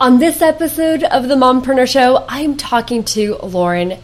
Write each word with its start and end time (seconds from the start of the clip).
On 0.00 0.18
this 0.18 0.42
episode 0.42 1.04
of 1.04 1.28
the 1.28 1.36
Mompreneur 1.36 1.86
Show, 1.86 2.24
I'm 2.28 2.56
talking 2.56 3.04
to 3.04 3.36
Lauren 3.36 3.96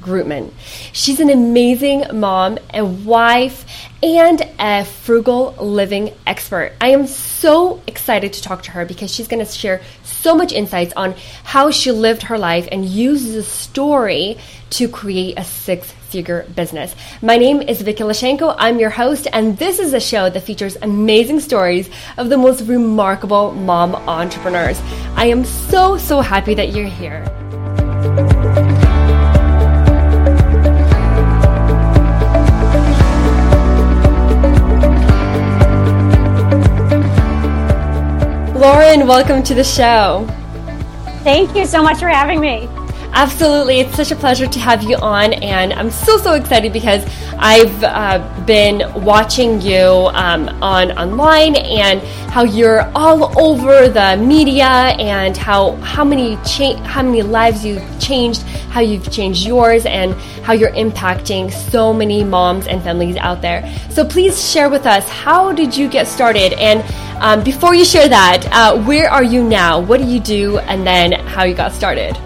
Greutman. 0.00 0.50
She's 0.92 1.20
an 1.20 1.30
amazing 1.30 2.02
mom, 2.18 2.58
a 2.74 2.84
wife, 2.84 3.64
and 4.02 4.42
a 4.58 4.84
frugal 4.84 5.52
living 5.52 6.12
expert. 6.26 6.72
I 6.80 6.88
am 6.88 7.06
so 7.06 7.80
excited 7.86 8.32
to 8.32 8.42
talk 8.42 8.64
to 8.64 8.72
her 8.72 8.84
because 8.84 9.14
she's 9.14 9.28
going 9.28 9.46
to 9.46 9.52
share 9.52 9.82
so 10.02 10.34
much 10.34 10.52
insights 10.52 10.92
on 10.96 11.14
how 11.44 11.70
she 11.70 11.92
lived 11.92 12.22
her 12.22 12.36
life 12.36 12.66
and 12.72 12.84
used 12.84 13.32
the 13.32 13.44
story 13.44 14.36
to 14.70 14.88
create 14.88 15.38
a 15.38 15.44
six 15.44 15.92
figure 16.10 16.44
business. 16.56 16.94
My 17.22 17.36
name 17.36 17.62
is 17.62 17.80
Vicky 17.82 18.02
Lashenko. 18.02 18.54
I'm 18.58 18.80
your 18.80 18.90
host, 18.90 19.28
and 19.32 19.56
this 19.56 19.78
is 19.78 19.94
a 19.94 20.00
show 20.00 20.28
that 20.28 20.40
features 20.40 20.76
amazing 20.82 21.40
stories 21.40 21.88
of 22.18 22.28
the 22.28 22.36
most 22.36 22.62
remarkable 22.66 23.52
mom 23.52 23.94
entrepreneurs. 23.94 24.80
I 25.14 25.26
am 25.26 25.44
so, 25.44 25.96
so 25.96 26.20
happy 26.20 26.54
that 26.54 26.70
you're 26.70 26.86
here. 26.86 27.24
Lauren, 38.60 39.06
welcome 39.06 39.42
to 39.44 39.54
the 39.54 39.64
show. 39.64 40.26
Thank 41.22 41.54
you 41.54 41.64
so 41.64 41.82
much 41.82 41.98
for 41.98 42.08
having 42.08 42.40
me. 42.40 42.68
Absolutely. 43.12 43.80
It's 43.80 43.96
such 43.96 44.12
a 44.12 44.16
pleasure 44.16 44.46
to 44.46 44.58
have 44.60 44.82
you 44.82 44.96
on. 44.96 45.32
And 45.32 45.72
I'm 45.72 45.90
so, 45.90 46.16
so 46.16 46.34
excited 46.34 46.72
because 46.72 47.04
I've 47.36 47.82
uh, 47.82 48.44
been 48.46 48.82
watching 49.04 49.60
you 49.60 50.10
um, 50.12 50.48
on 50.62 50.92
online 50.92 51.56
and 51.56 52.00
how 52.30 52.44
you're 52.44 52.82
all 52.94 53.38
over 53.38 53.88
the 53.88 54.16
media 54.16 54.64
and 54.64 55.36
how, 55.36 55.72
how 55.76 56.04
many 56.04 56.36
cha- 56.46 56.76
how 56.84 57.02
many 57.02 57.22
lives 57.22 57.64
you've 57.64 57.82
changed, 58.00 58.42
how 58.70 58.80
you've 58.80 59.10
changed 59.10 59.44
yours 59.44 59.86
and 59.86 60.14
how 60.44 60.52
you're 60.52 60.72
impacting 60.72 61.52
so 61.52 61.92
many 61.92 62.22
moms 62.22 62.68
and 62.68 62.80
families 62.82 63.16
out 63.16 63.42
there. 63.42 63.68
So 63.90 64.04
please 64.04 64.50
share 64.50 64.70
with 64.70 64.86
us, 64.86 65.08
how 65.08 65.52
did 65.52 65.76
you 65.76 65.88
get 65.88 66.06
started? 66.06 66.52
And 66.54 66.84
um, 67.20 67.42
before 67.42 67.74
you 67.74 67.84
share 67.84 68.08
that, 68.08 68.46
uh, 68.52 68.82
where 68.84 69.10
are 69.10 69.24
you 69.24 69.42
now? 69.42 69.80
What 69.80 70.00
do 70.00 70.06
you 70.06 70.20
do? 70.20 70.58
And 70.58 70.86
then 70.86 71.12
how 71.12 71.42
you 71.44 71.54
got 71.54 71.72
started? 71.72 72.16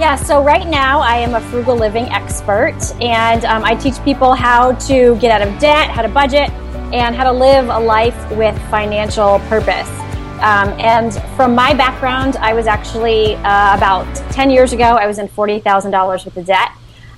Yeah, 0.00 0.16
so 0.16 0.42
right 0.42 0.66
now 0.66 0.98
I 0.98 1.18
am 1.18 1.34
a 1.34 1.40
frugal 1.40 1.76
living 1.76 2.06
expert 2.06 2.76
and 3.00 3.44
um, 3.44 3.62
I 3.62 3.76
teach 3.76 4.02
people 4.02 4.34
how 4.34 4.72
to 4.72 5.16
get 5.20 5.30
out 5.30 5.46
of 5.46 5.56
debt, 5.60 5.88
how 5.88 6.02
to 6.02 6.08
budget, 6.08 6.50
and 6.92 7.14
how 7.14 7.22
to 7.22 7.32
live 7.32 7.68
a 7.68 7.78
life 7.78 8.30
with 8.32 8.60
financial 8.70 9.38
purpose. 9.48 9.88
Um, 10.40 10.68
and 10.80 11.14
from 11.36 11.54
my 11.54 11.74
background, 11.74 12.36
I 12.36 12.54
was 12.54 12.66
actually 12.66 13.36
uh, 13.36 13.76
about 13.76 14.12
10 14.32 14.50
years 14.50 14.72
ago, 14.72 14.82
I 14.82 15.06
was 15.06 15.20
in 15.20 15.28
$40,000 15.28 16.08
worth 16.08 16.36
of 16.36 16.44
debt. 16.44 16.72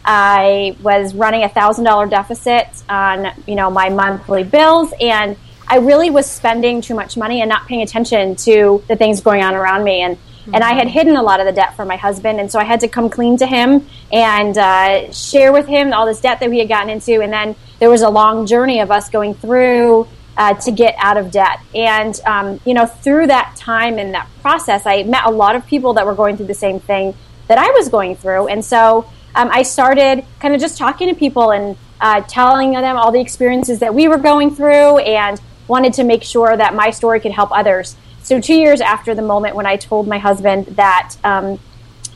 I 0.05 0.77
was 0.83 1.15
running 1.15 1.45
a 1.45 1.49
$1,000 1.49 2.11
deficit 2.11 2.69
on, 2.91 3.33
you 3.47 3.55
know, 3.55 3.71
my 3.71 3.89
monthly 3.89 4.45
bills 4.45 4.93
and 5.01 5.39
I 5.67 5.79
really 5.79 6.11
was 6.11 6.31
spending 6.31 6.83
too 6.83 6.95
much 6.95 7.17
money 7.17 7.41
and 7.41 7.49
not 7.49 7.67
paying 7.67 7.83
attention 7.83 8.37
to 8.37 8.85
the 8.87 8.97
things 8.97 9.23
going 9.23 9.43
on 9.43 9.55
around 9.55 9.83
me. 9.83 10.03
And 10.03 10.19
and 10.53 10.63
I 10.63 10.75
had 10.75 10.89
hidden 10.89 11.17
a 11.17 11.23
lot 11.23 11.41
of 11.41 11.47
the 11.47 11.53
debt 11.53 11.77
from 11.77 11.89
my 11.89 11.97
husband, 11.97 12.41
and 12.41 12.51
so 12.51 12.59
I 12.59 12.65
had 12.65 12.81
to 12.81 12.89
come 12.89 13.11
clean 13.11 13.37
to 13.39 13.47
him 13.47 13.87
and 14.13 14.57
uh, 14.57 15.13
share 15.13 15.53
with 15.53 15.67
him 15.67 15.93
all 15.93 16.07
this 16.07 16.21
debt 16.21 16.41
that 16.41 16.51
we 16.51 16.59
had 16.59 16.69
gotten 16.69 16.91
into. 16.91 17.21
And 17.21 17.33
then 17.33 17.57
there 17.79 17.91
was 17.91 18.03
a 18.03 18.09
long 18.09 18.47
journey 18.47 18.81
of 18.81 18.91
us 18.91 19.11
going 19.11 19.35
through 19.35 20.07
uh, 20.37 20.55
to 20.55 20.71
get 20.71 20.95
out 20.99 21.17
of 21.17 21.31
debt. 21.31 21.61
And 21.75 22.19
um, 22.27 22.61
you 22.65 22.75
know, 22.75 22.87
through 22.87 23.29
that 23.29 23.57
time 23.57 23.99
and 23.99 24.15
that 24.15 24.29
process, 24.43 24.87
I 24.87 25.03
met 25.03 25.25
a 25.25 25.31
lot 25.31 25.57
of 25.57 25.67
people 25.67 25.95
that 25.95 26.07
were 26.07 26.15
going 26.15 26.37
through 26.37 26.47
the 26.47 26.55
same 26.55 26.81
thing 26.81 27.15
that 27.49 27.59
I 27.59 27.71
was 27.71 27.89
going 27.89 28.17
through, 28.17 28.49
and 28.49 28.65
so 28.65 29.09
um, 29.35 29.51
I 29.53 29.63
started 29.63 30.25
kind 30.41 30.55
of 30.55 30.61
just 30.61 30.79
talking 30.79 31.09
to 31.09 31.15
people 31.15 31.53
and 31.53 31.77
uh, 32.01 32.23
telling 32.23 32.73
them 32.73 32.97
all 32.97 33.13
the 33.13 33.21
experiences 33.21 33.79
that 33.81 33.95
we 33.95 34.09
were 34.09 34.19
going 34.19 34.55
through, 34.55 34.99
and 34.99 35.41
wanted 35.69 35.93
to 35.95 36.05
make 36.05 36.23
sure 36.23 36.57
that 36.57 36.75
my 36.75 36.91
story 36.91 37.21
could 37.21 37.33
help 37.33 37.51
others. 37.53 37.97
So, 38.27 38.41
two 38.41 38.57
years 38.57 38.81
after 38.81 39.15
the 39.15 39.23
moment 39.23 39.55
when 39.55 39.67
I 39.67 39.77
told 39.77 40.09
my 40.09 40.19
husband 40.19 40.67
that 40.75 41.15
um, 41.23 41.61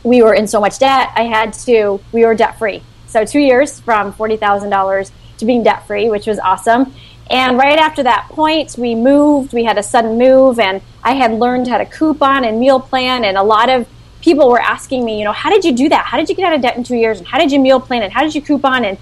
we 0.03 0.22
were 0.22 0.34
in 0.34 0.48
so 0.48 0.59
much 0.59 0.81
debt, 0.81 1.12
I 1.15 1.22
had 1.22 1.53
to, 1.66 2.00
we 2.10 2.25
were 2.25 2.34
debt 2.34 2.59
free. 2.59 2.82
So, 3.06 3.25
two 3.25 3.38
years 3.38 3.78
from 3.78 4.12
$40,000 4.12 5.12
to 5.38 5.44
being 5.44 5.62
debt 5.62 5.87
free, 5.87 6.09
which 6.09 6.26
was 6.26 6.41
awesome. 6.41 6.93
And 7.31 7.56
right 7.56 7.78
after 7.78 8.03
that 8.03 8.26
point, 8.31 8.75
we 8.76 8.97
moved. 8.97 9.53
We 9.53 9.62
had 9.62 9.78
a 9.78 9.84
sudden 9.84 10.19
move, 10.19 10.59
and 10.59 10.82
I 11.04 11.12
had 11.12 11.32
learned 11.34 11.69
how 11.69 11.78
to 11.78 11.87
coupon 11.87 12.43
and 12.43 12.59
meal 12.59 12.81
plan. 12.81 13.25
And 13.25 13.37
a 13.38 13.44
lot 13.44 13.69
of 13.69 13.87
people 14.20 14.50
were 14.50 14.60
asking 14.60 15.04
me, 15.04 15.16
you 15.16 15.25
know, 15.25 15.31
how 15.32 15.49
did 15.49 15.65
you 15.65 15.70
do 15.70 15.88
that? 15.91 16.06
How 16.06 16.16
did 16.16 16.28
you 16.28 16.34
get 16.34 16.44
out 16.44 16.54
of 16.54 16.60
debt 16.60 16.76
in 16.76 16.82
two 16.82 16.97
years? 16.97 17.19
And 17.19 17.28
how 17.28 17.38
did 17.38 17.53
you 17.53 17.60
meal 17.60 17.78
plan? 17.78 18.03
And 18.03 18.12
how 18.12 18.25
did 18.25 18.34
you 18.34 18.43
coupon? 18.43 18.84
And 18.84 18.99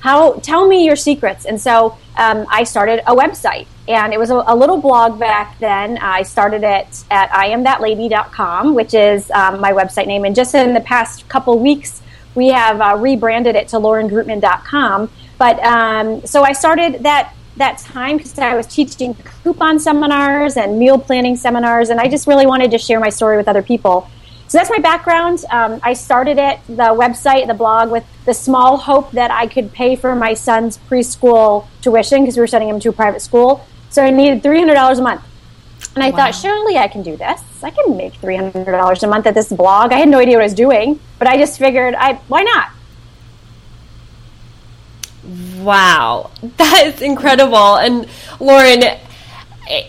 how 0.00 0.34
tell 0.40 0.66
me 0.66 0.84
your 0.84 0.96
secrets 0.96 1.44
and 1.44 1.60
so 1.60 1.96
um, 2.16 2.46
i 2.48 2.62
started 2.62 3.00
a 3.10 3.14
website 3.14 3.66
and 3.88 4.12
it 4.12 4.18
was 4.18 4.30
a, 4.30 4.42
a, 4.46 4.56
little 4.56 4.78
blog 4.78 5.18
back 5.18 5.58
then 5.58 5.98
i 5.98 6.22
started 6.22 6.62
it 6.62 7.04
at 7.10 7.30
iamthatlady.com 7.30 8.74
which 8.74 8.94
is 8.94 9.30
um, 9.30 9.60
my 9.60 9.72
website 9.72 10.06
name 10.06 10.24
and 10.24 10.34
just 10.34 10.54
in 10.54 10.74
the 10.74 10.80
past 10.80 11.28
couple 11.28 11.58
weeks 11.58 12.02
we 12.34 12.48
have 12.48 12.80
uh, 12.80 12.96
rebranded 12.98 13.56
it 13.56 13.68
to 13.68 13.76
laurengreutman.com 13.76 15.10
but 15.38 15.58
um, 15.64 16.24
so 16.26 16.42
i 16.42 16.52
started 16.52 17.02
that 17.02 17.34
that 17.56 17.78
time 17.78 18.16
because 18.16 18.38
i 18.38 18.54
was 18.54 18.66
teaching 18.66 19.14
coupon 19.42 19.78
seminars 19.78 20.56
and 20.56 20.78
meal 20.78 20.98
planning 20.98 21.36
seminars 21.36 21.90
and 21.90 22.00
i 22.00 22.08
just 22.08 22.26
really 22.26 22.46
wanted 22.46 22.70
to 22.70 22.78
share 22.78 23.00
my 23.00 23.10
story 23.10 23.36
with 23.36 23.48
other 23.48 23.62
people 23.62 24.08
so 24.48 24.58
that's 24.58 24.70
my 24.70 24.78
background. 24.78 25.44
Um, 25.50 25.80
I 25.82 25.94
started 25.94 26.38
it, 26.38 26.60
the 26.68 26.94
website, 26.94 27.48
the 27.48 27.54
blog, 27.54 27.90
with 27.90 28.04
the 28.26 28.32
small 28.32 28.76
hope 28.76 29.10
that 29.10 29.32
I 29.32 29.48
could 29.48 29.72
pay 29.72 29.96
for 29.96 30.14
my 30.14 30.34
son's 30.34 30.78
preschool 30.78 31.66
tuition 31.80 32.22
because 32.22 32.36
we 32.36 32.42
were 32.42 32.46
sending 32.46 32.68
him 32.68 32.78
to 32.80 32.90
a 32.90 32.92
private 32.92 33.22
school. 33.22 33.66
So 33.90 34.04
I 34.04 34.10
needed 34.10 34.42
$300 34.42 34.98
a 34.98 35.02
month. 35.02 35.22
And 35.94 36.04
I 36.04 36.10
wow. 36.10 36.16
thought, 36.16 36.34
surely 36.34 36.76
I 36.76 36.88
can 36.88 37.02
do 37.02 37.16
this. 37.16 37.42
I 37.62 37.70
can 37.70 37.96
make 37.96 38.14
$300 38.20 39.02
a 39.02 39.06
month 39.06 39.26
at 39.26 39.34
this 39.34 39.50
blog. 39.50 39.92
I 39.92 39.98
had 39.98 40.08
no 40.08 40.18
idea 40.18 40.36
what 40.36 40.42
I 40.42 40.46
was 40.46 40.54
doing, 40.54 41.00
but 41.18 41.26
I 41.26 41.36
just 41.36 41.58
figured, 41.58 41.94
I 41.94 42.14
why 42.28 42.42
not? 42.42 42.70
Wow, 45.62 46.30
that 46.58 46.86
is 46.86 47.02
incredible. 47.02 47.76
And 47.76 48.08
Lauren, 48.38 48.82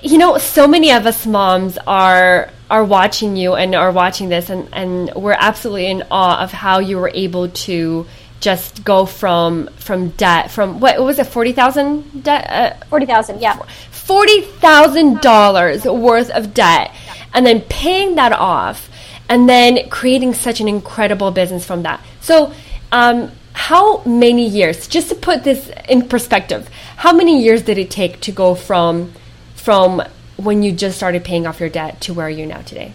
you 0.02 0.18
know, 0.18 0.38
so 0.38 0.68
many 0.68 0.91
of 0.91 1.06
us 1.06 1.25
moms 1.25 1.78
are 1.86 2.52
are 2.69 2.84
watching 2.84 3.38
you 3.38 3.53
and 3.56 3.75
are 3.75 3.91
watching 3.91 4.30
this, 4.30 4.50
and, 4.50 4.68
and 4.74 5.13
we're 5.16 5.38
absolutely 5.38 5.88
in 5.88 6.03
awe 6.12 6.41
of 6.44 6.52
how 6.52 6.80
you 6.80 6.97
were 6.97 7.12
able 7.13 7.47
to 7.50 8.06
just 8.40 8.84
go 8.84 9.06
from 9.06 9.68
from 9.78 10.09
debt 10.09 10.52
from 10.52 10.80
what 10.80 11.02
was 11.02 11.20
it 11.20 11.28
forty 11.28 11.53
thousand 11.53 12.24
debt 12.24 12.48
uh, 12.50 12.86
forty 12.86 13.06
thousand 13.06 13.42
yeah 13.42 13.58
forty 13.92 14.42
thousand 14.42 15.20
dollars 15.22 15.86
worth 15.86 16.30
of 16.31 16.53
debt 16.53 16.94
and 17.34 17.46
then 17.46 17.62
paying 17.62 18.16
that 18.16 18.31
off 18.31 18.90
and 19.30 19.50
then 19.50 19.90
creating 19.90 20.34
such 20.34 20.62
an 20.62 20.68
incredible 20.68 21.31
business 21.31 21.66
from 21.66 21.84
that 21.84 22.03
so 22.22 22.53
um, 22.92 23.31
how 23.53 24.03
many 24.03 24.48
years 24.48 24.88
just 24.88 25.09
to 25.09 25.16
put 25.16 25.44
this 25.44 25.72
in 25.90 26.08
perspective 26.08 26.69
how 26.98 27.12
many 27.12 27.42
years 27.44 27.64
did 27.64 27.78
it 27.78 27.90
take 27.90 28.19
to 28.22 28.31
go 28.31 28.54
from 28.56 29.12
from 29.56 30.02
when 30.38 30.64
you 30.64 30.72
just 30.72 30.96
started 30.96 31.24
paying 31.24 31.46
off 31.48 31.59
your 31.59 31.69
debt 31.69 32.00
to 32.02 32.14
where 32.14 32.30
you 32.30 32.38
are 32.38 32.40
you 32.42 32.46
now 32.46 32.62
today? 32.62 32.94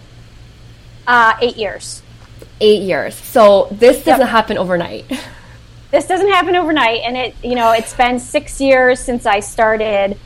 Uh, 1.05 1.33
eight 1.41 1.57
years. 1.57 2.02
Eight 2.65 2.83
years. 2.83 3.13
So 3.13 3.67
this 3.71 4.05
doesn't 4.05 4.21
yep. 4.21 4.29
happen 4.29 4.57
overnight. 4.57 5.05
This 5.91 6.07
doesn't 6.07 6.29
happen 6.29 6.55
overnight, 6.55 7.01
and 7.03 7.15
it 7.15 7.35
you 7.43 7.53
know 7.53 7.71
it's 7.71 7.93
been 7.93 8.17
six 8.17 8.59
years 8.59 8.99
since 8.99 9.27
I 9.27 9.41
started 9.41 10.17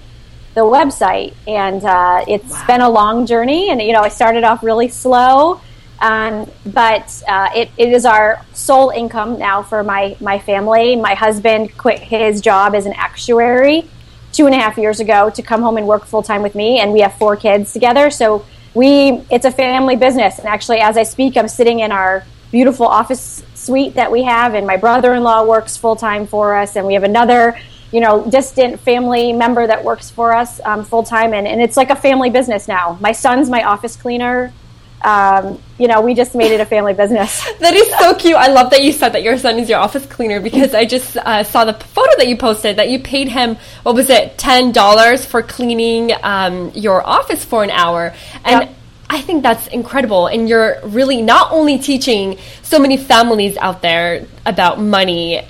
the 0.54 0.62
website, 0.62 1.34
and 1.46 1.84
uh, 1.84 2.24
it's 2.26 2.54
wow. 2.54 2.68
been 2.68 2.80
a 2.80 2.90
long 2.90 3.26
journey. 3.26 3.70
And 3.70 3.82
you 3.82 3.92
know 3.92 4.00
I 4.00 4.08
started 4.08 4.46
off 4.46 4.64
really 4.64 4.88
slow, 4.88 5.60
um, 6.00 6.50
but 6.66 7.22
uh, 7.28 7.50
it, 7.54 7.70
it 7.76 7.90
is 7.92 8.06
our 8.06 8.46
sole 8.54 8.92
income 8.92 9.38
now 9.40 9.62
for 9.62 9.84
my 9.84 10.16
my 10.22 10.40
family. 10.40 10.96
My 10.96 11.16
husband 11.16 11.78
quit 11.78 12.00
his 12.00 12.40
job 12.40 12.74
as 12.74 12.86
an 12.86 12.94
actuary 12.94 13.90
two 14.32 14.46
and 14.46 14.56
a 14.56 14.58
half 14.58 14.78
years 14.78 15.02
ago 15.02 15.30
to 15.32 15.42
come 15.42 15.62
home 15.62 15.76
and 15.76 15.86
work 15.86 16.06
full 16.06 16.24
time 16.24 16.44
with 16.44 16.56
me, 16.56 16.80
and 16.80 16.94
we 16.94 17.02
have 17.02 17.14
four 17.16 17.36
kids 17.36 17.74
together. 17.74 18.10
So 18.10 18.46
we 18.78 19.24
it's 19.32 19.46
a 19.46 19.52
family 19.52 19.96
business. 19.96 20.38
And 20.38 20.48
actually, 20.48 20.80
as 20.80 20.96
I 20.98 21.04
speak, 21.04 21.36
I'm 21.36 21.48
sitting 21.48 21.80
in 21.80 21.92
our 21.92 22.24
beautiful 22.52 22.86
office 22.86 23.44
suite 23.56 23.96
that 23.96 24.12
we 24.12 24.24
have, 24.24 24.54
and 24.54 24.66
my 24.66 24.78
brother 24.78 25.16
in 25.16 25.24
law 25.24 25.44
works 25.44 25.76
full 25.76 25.96
time 25.96 26.28
for 26.28 26.56
us, 26.56 26.76
and 26.76 26.86
we 26.86 26.94
have 26.94 27.04
another 27.04 27.60
you 27.92 28.00
know 28.00 28.24
distant 28.30 28.80
family 28.80 29.34
member 29.34 29.66
that 29.66 29.84
works 29.84 30.10
for 30.12 30.32
us 30.32 30.62
um, 30.64 30.86
full 30.86 31.04
time, 31.04 31.34
and, 31.34 31.48
and 31.48 31.60
it's 31.60 31.76
like 31.76 31.90
a 31.90 31.96
family 31.96 32.30
business 32.30 32.68
now. 32.68 32.98
My 33.02 33.12
son's 33.12 33.50
my 33.50 33.64
office 33.64 33.96
cleaner 33.96 34.54
um, 35.02 35.62
you 35.78 35.88
know, 35.88 36.02
we 36.02 36.14
just 36.14 36.34
made 36.34 36.52
it 36.52 36.60
a 36.60 36.66
family 36.66 36.94
business. 36.94 37.44
that 37.60 37.74
is 37.74 37.88
so 38.00 38.16
cute. 38.16 38.36
I 38.36 38.48
love 38.48 38.72
that 38.72 38.84
you 38.84 38.92
said 38.92 39.10
that 39.10 39.24
your 39.24 39.38
son 39.38 39.60
is 39.60 39.70
your 39.70 39.80
office 39.80 40.06
cleaner 40.06 40.40
because 40.40 40.74
I 40.74 40.86
just 40.86 41.18
uh, 41.18 41.44
saw 41.44 41.66
the 41.66 41.74
photo 41.74 42.12
that 42.18 42.28
you 42.28 42.38
posted 42.38 42.78
that 42.78 42.90
you 42.90 43.00
paid 43.00 43.30
him, 43.30 43.58
what 43.84 43.96
was 43.96 44.10
it, 44.10 44.38
$10 44.38 45.26
for 45.26 45.44
cleaning 45.44 46.12
um, 46.24 46.72
your 46.74 47.06
office 47.06 47.46
for 47.46 47.64
an 47.64 47.70
hour. 47.70 48.14
And 48.44 48.70
yep. 48.70 48.76
I 49.10 49.22
think 49.22 49.44
that's 49.44 49.68
incredible. 49.68 50.28
And 50.28 50.50
you're 50.50 50.80
really 50.84 51.22
not 51.22 51.52
only 51.52 51.78
teaching 51.78 52.38
so 52.64 52.80
many 52.80 52.98
families 52.98 53.56
out 53.58 53.82
there 53.82 54.26
about 54.46 54.82
money, 54.82 55.48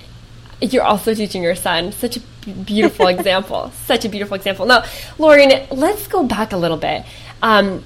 you're 0.59 0.83
also 0.83 1.13
teaching 1.13 1.41
your 1.41 1.55
son. 1.55 1.91
Such 1.93 2.17
a 2.17 2.19
beautiful 2.65 3.07
example. 3.15 3.71
Such 3.85 4.05
a 4.05 4.09
beautiful 4.09 4.35
example. 4.35 4.65
Now, 4.65 4.83
Lauren, 5.17 5.67
let's 5.71 6.07
go 6.07 6.23
back 6.23 6.51
a 6.51 6.57
little 6.57 6.77
bit. 6.77 7.05
Um, 7.41 7.83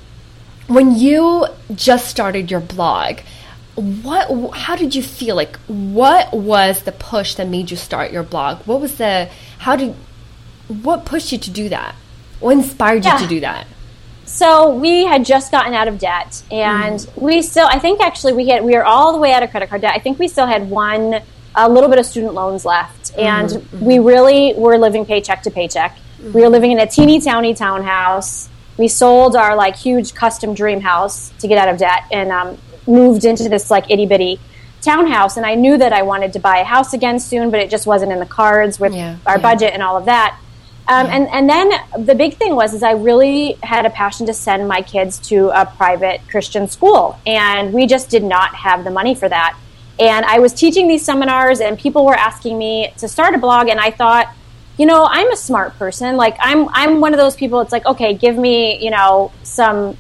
when 0.68 0.96
you 0.96 1.48
just 1.75 2.08
started 2.08 2.50
your 2.50 2.60
blog, 2.60 3.19
what 3.75 4.54
how 4.54 4.75
did 4.75 4.96
you 4.96 5.02
feel? 5.02 5.36
Like 5.36 5.58
what 5.68 6.34
was 6.34 6.84
the 6.84 6.92
push 6.92 7.36
that 7.36 7.48
made 7.48 7.72
you 7.72 7.78
start 7.78 8.12
your 8.12 8.24
blog? 8.24 8.60
What 8.66 8.81
was 8.81 8.96
the 8.96 9.30
how 9.60 9.75
did 9.75 9.96
what 10.68 11.06
pushed 11.06 11.31
you 11.31 11.38
to 11.40 11.52
do 11.52 11.69
that? 11.69 11.96
What 12.40 12.52
inspired 12.52 13.06
you 13.06 13.18
to 13.18 13.28
do 13.28 13.40
that? 13.42 13.68
So 14.25 14.74
we 14.74 15.06
had 15.06 15.25
just 15.25 15.52
gotten 15.52 15.74
out 15.74 15.88
of 15.88 16.00
debt 16.00 16.42
and 16.52 17.00
mm. 17.00 17.22
we 17.22 17.42
still 17.42 17.68
i 17.68 17.80
think 17.80 18.00
actually 18.00 18.34
we 18.34 18.48
had 18.48 18.63
we 18.63 18.74
were 18.74 18.86
all 18.86 19.12
the 19.12 19.19
way 19.19 19.34
out 19.34 19.44
of 19.44 19.52
credit 19.52 19.69
card 19.69 19.81
debt. 19.81 19.94
I 19.96 20.00
think 20.00 20.19
we 20.19 20.28
still 20.28 20.48
had 20.48 20.69
one 20.69 21.22
a 21.54 21.69
little 21.69 21.90
bit 21.90 22.00
of 22.00 22.06
student 22.06 22.34
loans 22.34 22.63
left 22.63 23.18
and 23.18 23.50
mm-hmm, 23.50 23.75
mm-hmm. 23.75 23.86
we 23.86 24.00
really 24.00 24.54
were 24.56 24.78
living 24.78 25.06
paycheck 25.06 25.44
to 25.44 25.52
paycheck. 25.52 25.98
Mm-hmm. 25.98 26.34
we 26.34 26.42
were 26.42 26.50
living 26.50 26.72
in 26.72 26.80
a 26.80 26.88
teeny 26.88 27.19
towny 27.19 27.54
townhouse 27.54 28.48
we 28.77 28.88
sold 28.88 29.35
our 29.35 29.56
like 29.56 29.75
huge 29.75 30.13
custom 30.13 30.53
dream 30.53 30.81
house 30.81 31.29
to 31.39 31.47
get 31.47 31.57
out 31.57 31.69
of 31.69 31.77
debt 31.77 32.03
and 32.12 32.31
um, 32.31 32.57
moved 32.88 33.25
into 33.25 33.47
this 33.50 33.69
like 33.69 33.89
itty 33.89 34.06
bitty 34.06 34.39
townhouse 34.81 35.38
and 35.38 35.45
I 35.45 35.56
knew 35.56 35.77
that 35.77 35.94
I 35.94 36.01
wanted 36.01 36.33
to 36.33 36.39
buy 36.39 36.57
a 36.57 36.63
house 36.63 36.94
again 36.94 37.19
soon, 37.19 37.51
but 37.51 37.59
it 37.59 37.69
just 37.69 37.85
wasn't 37.85 38.12
in 38.12 38.19
the 38.19 38.25
cards 38.25 38.79
with 38.79 38.94
yeah, 38.94 39.18
our 39.25 39.38
yeah. 39.38 39.41
budget 39.41 39.73
and 39.73 39.83
all 39.83 39.97
of 39.97 40.06
that. 40.06 40.39
Um, 40.88 41.07
yeah. 41.07 41.15
and, 41.15 41.27
and 41.29 41.50
then 41.50 42.06
the 42.06 42.15
big 42.15 42.35
thing 42.38 42.56
was 42.56 42.73
is 42.73 42.83
I 42.83 42.91
really 42.94 43.53
had 43.63 43.85
a 43.85 43.89
passion 43.89 44.25
to 44.25 44.33
send 44.33 44.68
my 44.68 44.81
kids 44.81 45.19
to 45.29 45.50
a 45.50 45.65
private 45.65 46.21
Christian 46.27 46.67
school. 46.67 47.19
And 47.25 47.74
we 47.74 47.85
just 47.85 48.09
did 48.09 48.24
not 48.24 48.56
have 48.56 48.83
the 48.83 48.91
money 48.91 49.13
for 49.13 49.29
that. 49.29 49.57
And 50.00 50.25
I 50.25 50.39
was 50.39 50.53
teaching 50.53 50.88
these 50.88 51.06
seminars 51.06 51.62
and 51.62 51.77
people 51.77 52.06
were 52.06 52.15
asking 52.15 52.57
me 52.57 52.91
to 52.97 53.07
start 53.07 53.35
a 53.35 53.38
blog 53.38 53.69
and 53.69 53.79
I 53.79 53.91
thought, 53.91 54.33
you 54.81 54.88
know, 54.88 55.07
I'm 55.07 55.31
a 55.31 55.36
smart 55.36 55.78
person. 55.78 56.18
Like 56.18 56.36
I'm 56.39 56.68
I'm 56.69 57.01
one 57.01 57.13
of 57.13 57.19
those 57.19 57.36
people 57.36 57.62
it's 57.62 57.72
like, 57.72 57.86
okay, 57.86 58.16
give 58.16 58.36
me, 58.36 58.83
you 58.83 58.89
know, 58.89 59.31
some 59.44 59.95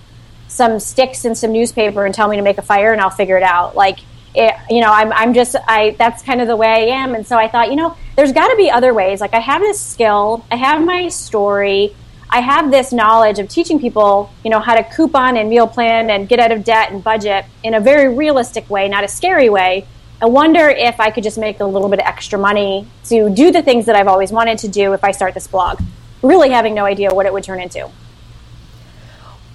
some 0.47 0.79
sticks 0.79 1.23
and 1.23 1.37
some 1.37 1.51
newspaper 1.51 2.03
and 2.03 2.15
tell 2.15 2.27
me 2.27 2.35
to 2.35 2.41
make 2.41 2.57
a 2.57 2.63
fire 2.63 2.91
and 2.91 2.99
I'll 2.99 3.11
figure 3.11 3.37
it 3.37 3.43
out. 3.43 3.75
Like, 3.75 3.99
it, 4.33 4.55
you 4.71 4.81
know, 4.81 4.91
I'm, 4.91 5.13
I'm 5.13 5.35
just, 5.35 5.55
I, 5.67 5.95
that's 5.99 6.23
kind 6.23 6.41
of 6.41 6.47
the 6.47 6.55
way 6.55 6.67
I 6.67 7.03
am. 7.03 7.13
And 7.13 7.27
so 7.27 7.37
I 7.37 7.47
thought, 7.47 7.69
you 7.69 7.75
know, 7.75 7.95
there's 8.15 8.33
got 8.33 8.47
to 8.47 8.57
be 8.57 8.71
other 8.71 8.91
ways. 8.91 9.21
Like, 9.21 9.35
I 9.35 9.39
have 9.39 9.61
this 9.61 9.79
skill, 9.79 10.43
I 10.51 10.55
have 10.55 10.83
my 10.83 11.09
story, 11.09 11.95
I 12.29 12.41
have 12.41 12.71
this 12.71 12.91
knowledge 12.91 13.37
of 13.37 13.49
teaching 13.49 13.79
people, 13.79 14.31
you 14.43 14.49
know, 14.49 14.59
how 14.59 14.73
to 14.73 14.83
coupon 14.83 15.37
and 15.37 15.47
meal 15.47 15.67
plan 15.67 16.09
and 16.09 16.27
get 16.27 16.39
out 16.39 16.51
of 16.51 16.63
debt 16.63 16.91
and 16.91 17.03
budget 17.03 17.45
in 17.63 17.75
a 17.75 17.79
very 17.79 18.13
realistic 18.13 18.67
way, 18.69 18.89
not 18.89 19.03
a 19.03 19.07
scary 19.07 19.49
way. 19.49 19.85
I 20.21 20.25
wonder 20.25 20.69
if 20.69 20.99
I 20.99 21.09
could 21.09 21.23
just 21.23 21.39
make 21.39 21.59
a 21.59 21.65
little 21.65 21.89
bit 21.89 21.99
of 21.99 22.05
extra 22.05 22.37
money 22.37 22.85
to 23.05 23.29
do 23.29 23.51
the 23.51 23.63
things 23.63 23.87
that 23.87 23.95
I've 23.95 24.07
always 24.07 24.31
wanted 24.31 24.59
to 24.59 24.67
do 24.67 24.93
if 24.93 25.03
I 25.03 25.11
start 25.11 25.33
this 25.33 25.47
blog, 25.47 25.81
really 26.21 26.51
having 26.51 26.75
no 26.75 26.85
idea 26.85 27.13
what 27.13 27.25
it 27.25 27.33
would 27.33 27.43
turn 27.43 27.59
into. 27.59 27.89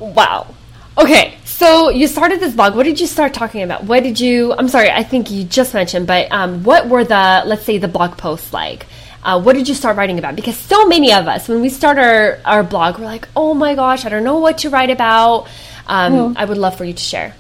Wow. 0.01 0.55
Okay, 0.99 1.39
so 1.45 1.91
you 1.91 2.09
started 2.09 2.41
this 2.41 2.55
blog. 2.55 2.75
What 2.75 2.83
did 2.83 2.99
you 2.99 3.07
start 3.07 3.33
talking 3.33 3.63
about? 3.63 3.85
What 3.85 4.03
did 4.03 4.19
you? 4.19 4.55
I'm 4.55 4.69
sorry, 4.69 4.91
I 4.91 5.05
think 5.05 5.31
you 5.31 5.45
just 5.45 5.73
mentioned, 5.73 6.07
but 6.07 6.33
um, 6.33 6.65
what 6.65 6.89
were 6.89 7.05
the 7.05 7.43
let's 7.47 7.65
say 7.65 7.79
the 7.79 7.89
blog 7.89 8.17
posts 8.17 8.53
like? 8.53 8.87
Uh, 9.23 9.41
what 9.41 9.55
did 9.55 9.69
you 9.69 9.75
start 9.75 9.97
writing 9.97 10.19
about? 10.19 10.37
Because 10.37 10.57
so 10.57 10.87
many 10.87 11.13
of 11.13 11.29
us, 11.29 11.49
when 11.49 11.61
we 11.61 11.69
start 11.69 11.99
our, 11.99 12.39
our 12.45 12.63
blog, 12.63 12.99
we're 12.99 13.05
like, 13.05 13.29
oh 13.35 13.55
my 13.55 13.75
gosh, 13.75 14.05
I 14.05 14.09
don't 14.09 14.25
know 14.25 14.39
what 14.39 14.59
to 14.59 14.71
write 14.71 14.91
about. 14.91 15.49
Um, 15.87 16.13
mm-hmm. 16.13 16.39
I 16.39 16.45
would 16.45 16.59
love 16.59 16.77
for 16.77 16.85
you 16.85 16.93
to 16.93 17.03
share. 17.03 17.35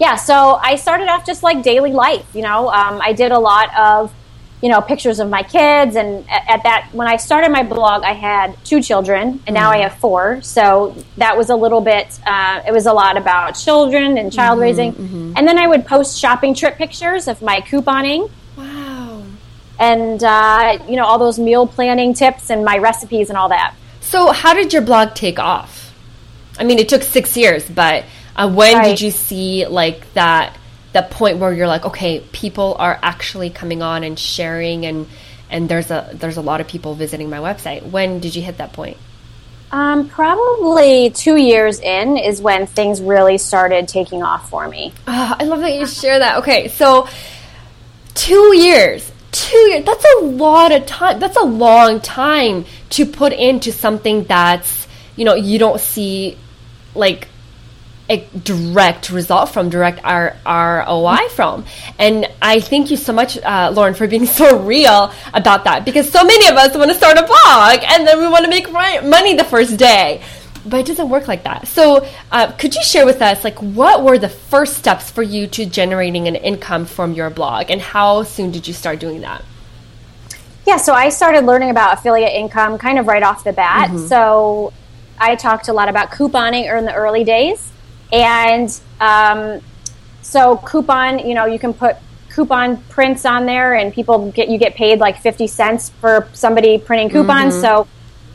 Yeah, 0.00 0.16
so 0.16 0.58
I 0.62 0.76
started 0.76 1.08
off 1.08 1.26
just 1.26 1.42
like 1.42 1.62
daily 1.62 1.92
life. 1.92 2.26
You 2.34 2.40
know, 2.40 2.70
um, 2.70 3.00
I 3.02 3.12
did 3.12 3.32
a 3.32 3.38
lot 3.38 3.68
of 3.78 4.12
you 4.62 4.68
know 4.68 4.80
pictures 4.80 5.20
of 5.20 5.28
my 5.28 5.42
kids 5.42 5.96
and 5.96 6.28
at 6.28 6.62
that 6.64 6.86
when 6.92 7.08
i 7.08 7.16
started 7.16 7.50
my 7.50 7.62
blog 7.62 8.02
i 8.02 8.12
had 8.12 8.54
two 8.62 8.82
children 8.82 9.42
and 9.46 9.54
now 9.54 9.70
mm-hmm. 9.70 9.80
i 9.80 9.84
have 9.84 9.94
four 9.94 10.38
so 10.42 10.94
that 11.16 11.34
was 11.34 11.48
a 11.48 11.56
little 11.56 11.80
bit 11.80 12.20
uh, 12.26 12.60
it 12.66 12.70
was 12.70 12.84
a 12.84 12.92
lot 12.92 13.16
about 13.16 13.52
children 13.52 14.18
and 14.18 14.30
child 14.30 14.56
mm-hmm, 14.56 14.62
raising 14.62 14.92
mm-hmm. 14.92 15.32
and 15.34 15.48
then 15.48 15.56
i 15.56 15.66
would 15.66 15.86
post 15.86 16.18
shopping 16.18 16.54
trip 16.54 16.76
pictures 16.76 17.26
of 17.26 17.40
my 17.40 17.62
couponing 17.62 18.30
wow 18.54 19.24
and 19.78 20.22
uh, 20.22 20.78
you 20.86 20.96
know 20.96 21.06
all 21.06 21.18
those 21.18 21.38
meal 21.38 21.66
planning 21.66 22.12
tips 22.12 22.50
and 22.50 22.62
my 22.62 22.76
recipes 22.76 23.30
and 23.30 23.38
all 23.38 23.48
that 23.48 23.74
so 24.02 24.30
how 24.30 24.52
did 24.52 24.74
your 24.74 24.82
blog 24.82 25.14
take 25.14 25.38
off 25.38 25.94
i 26.58 26.64
mean 26.64 26.78
it 26.78 26.86
took 26.86 27.02
six 27.02 27.34
years 27.34 27.66
but 27.70 28.04
uh, 28.40 28.48
when 28.48 28.78
right. 28.78 28.84
did 28.84 29.00
you 29.00 29.10
see 29.10 29.66
like 29.66 30.12
that 30.14 30.56
that 30.92 31.10
point 31.10 31.38
where 31.38 31.52
you're 31.52 31.68
like, 31.68 31.84
okay, 31.84 32.20
people 32.32 32.74
are 32.78 32.98
actually 33.02 33.50
coming 33.50 33.82
on 33.82 34.02
and 34.02 34.18
sharing, 34.18 34.86
and 34.86 35.06
and 35.50 35.68
there's 35.68 35.90
a 35.90 36.10
there's 36.14 36.38
a 36.38 36.40
lot 36.40 36.60
of 36.60 36.66
people 36.66 36.94
visiting 36.94 37.28
my 37.28 37.38
website. 37.38 37.88
When 37.90 38.18
did 38.18 38.34
you 38.34 38.42
hit 38.42 38.58
that 38.58 38.72
point? 38.72 38.96
Um, 39.72 40.08
probably 40.08 41.10
two 41.10 41.36
years 41.36 41.78
in 41.80 42.16
is 42.16 42.40
when 42.42 42.66
things 42.66 43.00
really 43.00 43.38
started 43.38 43.86
taking 43.86 44.22
off 44.22 44.48
for 44.48 44.66
me. 44.66 44.92
Oh, 45.06 45.36
I 45.38 45.44
love 45.44 45.60
that 45.60 45.74
you 45.74 45.86
share 45.86 46.18
that. 46.18 46.38
Okay, 46.38 46.68
so 46.68 47.08
two 48.14 48.56
years, 48.56 49.12
two 49.30 49.56
years. 49.56 49.84
That's 49.84 50.04
a 50.18 50.24
lot 50.24 50.72
of 50.72 50.86
time. 50.86 51.20
That's 51.20 51.36
a 51.36 51.44
long 51.44 52.00
time 52.00 52.64
to 52.90 53.04
put 53.04 53.32
into 53.34 53.70
something 53.70 54.24
that's 54.24 54.88
you 55.14 55.26
know 55.26 55.34
you 55.34 55.58
don't 55.58 55.78
see 55.78 56.38
like 56.94 57.28
a 58.10 58.28
direct 58.42 59.10
result 59.10 59.50
from, 59.50 59.70
direct 59.70 60.00
R- 60.02 60.36
ROI 60.44 61.28
from. 61.30 61.64
And 61.98 62.26
I 62.42 62.60
thank 62.60 62.90
you 62.90 62.96
so 62.96 63.12
much, 63.12 63.38
uh, 63.38 63.70
Lauren, 63.72 63.94
for 63.94 64.08
being 64.08 64.26
so 64.40 64.58
real 64.58 65.12
about 65.32 65.64
that 65.64 65.84
because 65.84 66.10
so 66.10 66.24
many 66.24 66.48
of 66.48 66.56
us 66.56 66.76
want 66.76 66.90
to 66.90 66.96
start 66.96 67.16
a 67.16 67.22
blog 67.22 67.84
and 67.84 68.06
then 68.06 68.18
we 68.18 68.26
want 68.26 68.44
to 68.44 68.50
make 68.50 68.70
money 68.70 69.34
the 69.34 69.44
first 69.44 69.78
day. 69.78 70.22
But 70.66 70.80
it 70.80 70.86
doesn't 70.86 71.08
work 71.08 71.26
like 71.26 71.44
that. 71.44 71.68
So, 71.68 72.06
uh, 72.30 72.52
could 72.52 72.74
you 72.74 72.82
share 72.82 73.06
with 73.06 73.22
us, 73.22 73.44
like, 73.44 73.58
what 73.62 74.04
were 74.04 74.18
the 74.18 74.28
first 74.28 74.76
steps 74.76 75.10
for 75.10 75.22
you 75.22 75.46
to 75.46 75.64
generating 75.64 76.28
an 76.28 76.36
income 76.36 76.84
from 76.84 77.14
your 77.14 77.30
blog, 77.30 77.70
and 77.70 77.80
how 77.80 78.24
soon 78.24 78.50
did 78.50 78.68
you 78.68 78.74
start 78.74 78.98
doing 78.98 79.22
that? 79.22 79.42
Yeah, 80.66 80.76
so 80.76 80.92
I 80.92 81.08
started 81.08 81.46
learning 81.46 81.70
about 81.70 81.94
affiliate 81.94 82.34
income 82.34 82.76
kind 82.76 82.98
of 82.98 83.06
right 83.06 83.22
off 83.22 83.42
the 83.42 83.54
bat. 83.54 83.88
Mm-hmm. 83.88 84.06
So, 84.08 84.74
I 85.18 85.34
talked 85.34 85.68
a 85.68 85.72
lot 85.72 85.88
about 85.88 86.10
couponing 86.10 86.70
in 86.76 86.84
the 86.84 86.92
early 86.92 87.24
days 87.24 87.72
and 88.12 88.80
um, 89.00 89.60
so 90.22 90.56
coupon, 90.58 91.20
you 91.20 91.34
know, 91.34 91.46
you 91.46 91.58
can 91.58 91.72
put 91.74 91.96
coupon 92.28 92.76
prints 92.84 93.24
on 93.24 93.46
there, 93.46 93.74
and 93.74 93.92
people 93.92 94.30
get 94.30 94.48
you 94.48 94.58
get 94.58 94.74
paid 94.74 95.00
like 95.00 95.20
fifty 95.20 95.46
cents 95.46 95.90
for 96.00 96.28
somebody 96.32 96.78
printing 96.78 97.10
coupons. 97.10 97.54
Mm-hmm. 97.54 97.62
So 97.62 97.88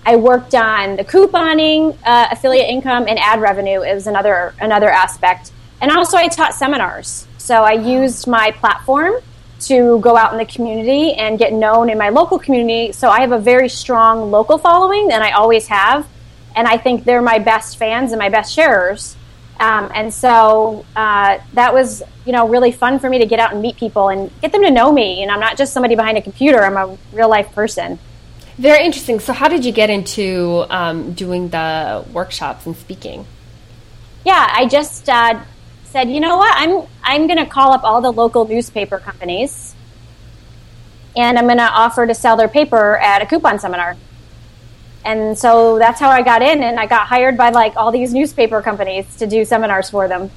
I 0.05 0.17
worked 0.17 0.53
on 0.53 0.97
the 0.97 1.03
couponing, 1.03 1.97
uh, 2.05 2.27
affiliate 2.31 2.69
income, 2.69 3.05
and 3.07 3.17
ad 3.17 3.41
revenue 3.41 3.81
is 3.81 4.07
another 4.07 4.53
another 4.59 4.89
aspect. 4.89 5.51
And 5.81 5.91
also, 5.91 6.17
I 6.17 6.27
taught 6.27 6.53
seminars. 6.53 7.27
So 7.37 7.63
I 7.63 7.73
used 7.73 8.27
my 8.27 8.51
platform 8.51 9.13
to 9.61 9.99
go 9.99 10.17
out 10.17 10.31
in 10.31 10.37
the 10.37 10.45
community 10.45 11.13
and 11.13 11.39
get 11.39 11.53
known 11.53 11.89
in 11.89 11.97
my 11.97 12.09
local 12.09 12.37
community. 12.37 12.91
So 12.91 13.09
I 13.09 13.21
have 13.21 13.31
a 13.31 13.39
very 13.39 13.69
strong 13.69 14.31
local 14.31 14.57
following, 14.57 15.11
and 15.11 15.23
I 15.23 15.31
always 15.31 15.67
have. 15.67 16.07
And 16.55 16.67
I 16.67 16.77
think 16.77 17.03
they're 17.03 17.21
my 17.21 17.39
best 17.39 17.77
fans 17.77 18.11
and 18.11 18.19
my 18.19 18.29
best 18.29 18.53
sharers. 18.53 19.15
Um, 19.59 19.89
and 19.93 20.13
so 20.13 20.85
uh, 20.95 21.39
that 21.53 21.73
was, 21.73 22.03
you 22.25 22.33
know, 22.33 22.47
really 22.47 22.71
fun 22.71 22.99
for 22.99 23.09
me 23.09 23.19
to 23.19 23.25
get 23.25 23.39
out 23.39 23.53
and 23.53 23.61
meet 23.61 23.77
people 23.77 24.09
and 24.09 24.29
get 24.41 24.51
them 24.51 24.61
to 24.63 24.71
know 24.71 24.91
me. 24.91 25.21
And 25.23 25.31
I'm 25.31 25.39
not 25.39 25.57
just 25.57 25.73
somebody 25.73 25.95
behind 25.95 26.17
a 26.17 26.21
computer; 26.21 26.61
I'm 26.63 26.75
a 26.75 26.97
real 27.13 27.29
life 27.29 27.51
person. 27.53 27.97
Very 28.57 28.85
interesting. 28.85 29.19
So, 29.19 29.33
how 29.33 29.47
did 29.47 29.65
you 29.65 29.71
get 29.71 29.89
into 29.89 30.65
um, 30.69 31.13
doing 31.13 31.49
the 31.49 32.05
workshops 32.11 32.65
and 32.65 32.75
speaking? 32.75 33.25
Yeah, 34.25 34.49
I 34.51 34.67
just 34.67 35.07
uh, 35.07 35.39
said, 35.83 36.09
you 36.09 36.19
know 36.19 36.37
what, 36.37 36.53
I'm 36.57 36.87
I'm 37.03 37.27
going 37.27 37.37
to 37.37 37.45
call 37.45 37.71
up 37.71 37.83
all 37.83 38.01
the 38.01 38.11
local 38.11 38.47
newspaper 38.47 38.97
companies, 38.97 39.75
and 41.15 41.37
I'm 41.37 41.45
going 41.45 41.57
to 41.57 41.63
offer 41.63 42.05
to 42.05 42.13
sell 42.13 42.35
their 42.35 42.49
paper 42.49 42.97
at 42.97 43.21
a 43.21 43.25
coupon 43.25 43.59
seminar 43.59 43.95
and 45.05 45.37
so 45.37 45.77
that's 45.77 45.99
how 45.99 46.09
I 46.09 46.21
got 46.21 46.41
in, 46.41 46.63
and 46.63 46.79
I 46.79 46.87
got 46.87 47.07
hired 47.07 47.37
by 47.37 47.49
like 47.49 47.75
all 47.77 47.91
these 47.91 48.13
newspaper 48.13 48.61
companies 48.61 49.05
to 49.17 49.27
do 49.27 49.45
seminars 49.45 49.89
for 49.89 50.07
them. 50.07 50.31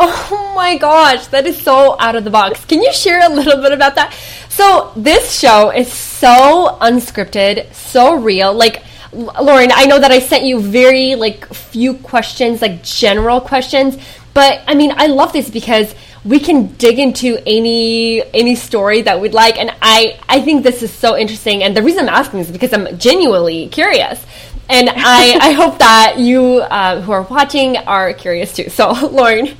Oh 0.00 0.52
my 0.54 0.76
gosh, 0.76 1.26
that 1.28 1.46
is 1.46 1.60
so 1.60 1.96
out 1.98 2.14
of 2.14 2.24
the 2.24 2.30
box. 2.30 2.64
Can 2.64 2.82
you 2.82 2.92
share 2.92 3.24
a 3.24 3.32
little 3.32 3.60
bit 3.62 3.72
about 3.72 3.94
that? 3.96 4.14
So, 4.48 4.92
this 4.96 5.38
show 5.38 5.70
is 5.70 5.92
so 5.92 6.78
unscripted, 6.80 7.72
so 7.72 8.14
real. 8.14 8.52
Like, 8.52 8.82
Lauren, 9.12 9.70
I 9.72 9.86
know 9.86 9.98
that 9.98 10.10
I 10.10 10.18
sent 10.18 10.44
you 10.44 10.60
very 10.60 11.14
like 11.14 11.52
few 11.52 11.94
questions, 11.94 12.60
like 12.60 12.82
general 12.82 13.40
questions, 13.40 13.96
but 14.34 14.62
I 14.66 14.74
mean, 14.74 14.92
I 14.96 15.06
love 15.06 15.32
this 15.32 15.50
because 15.50 15.94
we 16.24 16.40
can 16.40 16.66
dig 16.74 16.98
into 16.98 17.38
any 17.46 18.22
any 18.34 18.54
story 18.54 19.02
that 19.02 19.20
we'd 19.20 19.34
like 19.34 19.58
and 19.58 19.70
i 19.82 20.18
i 20.28 20.40
think 20.40 20.62
this 20.62 20.82
is 20.82 20.92
so 20.92 21.16
interesting 21.16 21.62
and 21.62 21.76
the 21.76 21.82
reason 21.82 22.08
i'm 22.08 22.14
asking 22.14 22.40
is 22.40 22.50
because 22.50 22.72
i'm 22.72 22.98
genuinely 22.98 23.68
curious 23.68 24.24
And 24.70 24.90
I, 24.90 25.38
I 25.48 25.52
hope 25.52 25.78
that 25.78 26.18
you 26.18 26.58
uh, 26.58 27.00
who 27.00 27.12
are 27.12 27.22
watching 27.22 27.76
are 27.78 28.12
curious 28.12 28.52
too. 28.52 28.68
So, 28.68 28.92
Lauren, 29.10 29.56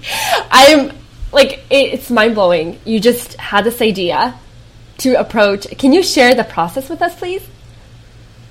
I'm 0.50 0.92
like, 1.32 1.64
it, 1.70 1.94
it's 1.94 2.10
mind 2.10 2.34
blowing. 2.34 2.78
You 2.84 3.00
just 3.00 3.34
had 3.34 3.64
this 3.64 3.80
idea 3.80 4.38
to 4.98 5.14
approach. 5.14 5.66
Can 5.78 5.92
you 5.92 6.02
share 6.02 6.34
the 6.34 6.44
process 6.44 6.88
with 6.90 7.00
us, 7.00 7.14
please? 7.16 7.42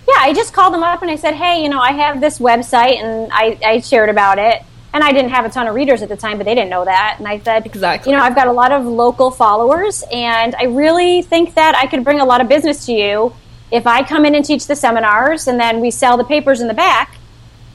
Yeah, 0.08 0.16
I 0.20 0.34
just 0.34 0.54
called 0.54 0.74
them 0.74 0.84
up 0.84 1.02
and 1.02 1.12
I 1.12 1.16
said, 1.18 1.36
hey, 1.36 1.62
you 1.62 1.70
know, 1.70 1.80
I 1.80 1.92
have 1.92 2.22
this 2.22 2.40
website 2.40 2.98
and 3.04 3.30
I, 3.32 3.60
I 3.64 3.80
shared 3.82 4.10
about 4.10 4.40
it. 4.40 4.64
And 4.98 5.04
I 5.04 5.12
didn't 5.12 5.30
have 5.30 5.46
a 5.46 5.50
ton 5.50 5.68
of 5.68 5.76
readers 5.76 6.02
at 6.02 6.10
the 6.10 6.18
time, 6.18 6.40
but 6.40 6.46
they 6.46 6.56
didn't 6.56 6.72
know 6.72 6.84
that. 6.84 7.18
And 7.20 7.28
I 7.28 7.38
said, 7.38 7.68
exactly. 7.68 8.12
You 8.12 8.18
know, 8.18 8.24
I've 8.24 8.34
got 8.34 8.48
a 8.48 8.52
lot 8.52 8.72
of 8.72 8.84
local 8.84 9.30
followers, 9.30 10.04
and 10.12 10.56
I 10.56 10.64
really 10.64 11.22
think 11.22 11.54
that 11.54 11.76
I 11.76 11.86
could 11.86 12.04
bring 12.04 12.20
a 12.20 12.26
lot 12.26 12.42
of 12.42 12.50
business 12.50 12.88
to 12.88 12.94
you 12.94 13.32
if 13.70 13.86
I 13.86 14.02
come 14.02 14.26
in 14.26 14.34
and 14.34 14.44
teach 14.44 14.66
the 14.66 14.76
seminars, 14.76 15.48
and 15.48 15.60
then 15.60 15.82
we 15.82 15.92
sell 15.92 16.18
the 16.18 16.24
papers 16.24 16.62
in 16.62 16.68
the 16.68 16.74
back. 16.74 17.16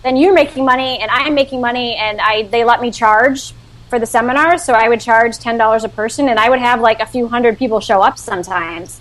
Then 0.02 0.16
you're 0.16 0.34
making 0.34 0.64
money, 0.64 0.98
and 0.98 1.12
I'm 1.12 1.36
making 1.36 1.60
money, 1.60 1.94
and 1.94 2.20
I 2.20 2.42
they 2.42 2.64
let 2.64 2.80
me 2.80 2.90
charge 2.90 3.54
for 3.88 4.00
the 4.00 4.06
seminars. 4.06 4.64
So 4.64 4.72
I 4.72 4.88
would 4.88 5.00
charge 5.00 5.38
ten 5.38 5.56
dollars 5.56 5.84
a 5.84 5.88
person, 5.88 6.28
and 6.28 6.40
I 6.40 6.50
would 6.50 6.58
have 6.58 6.80
like 6.80 6.98
a 6.98 7.06
few 7.06 7.28
hundred 7.28 7.56
people 7.56 7.78
show 7.78 8.02
up 8.02 8.18
sometimes. 8.18 9.00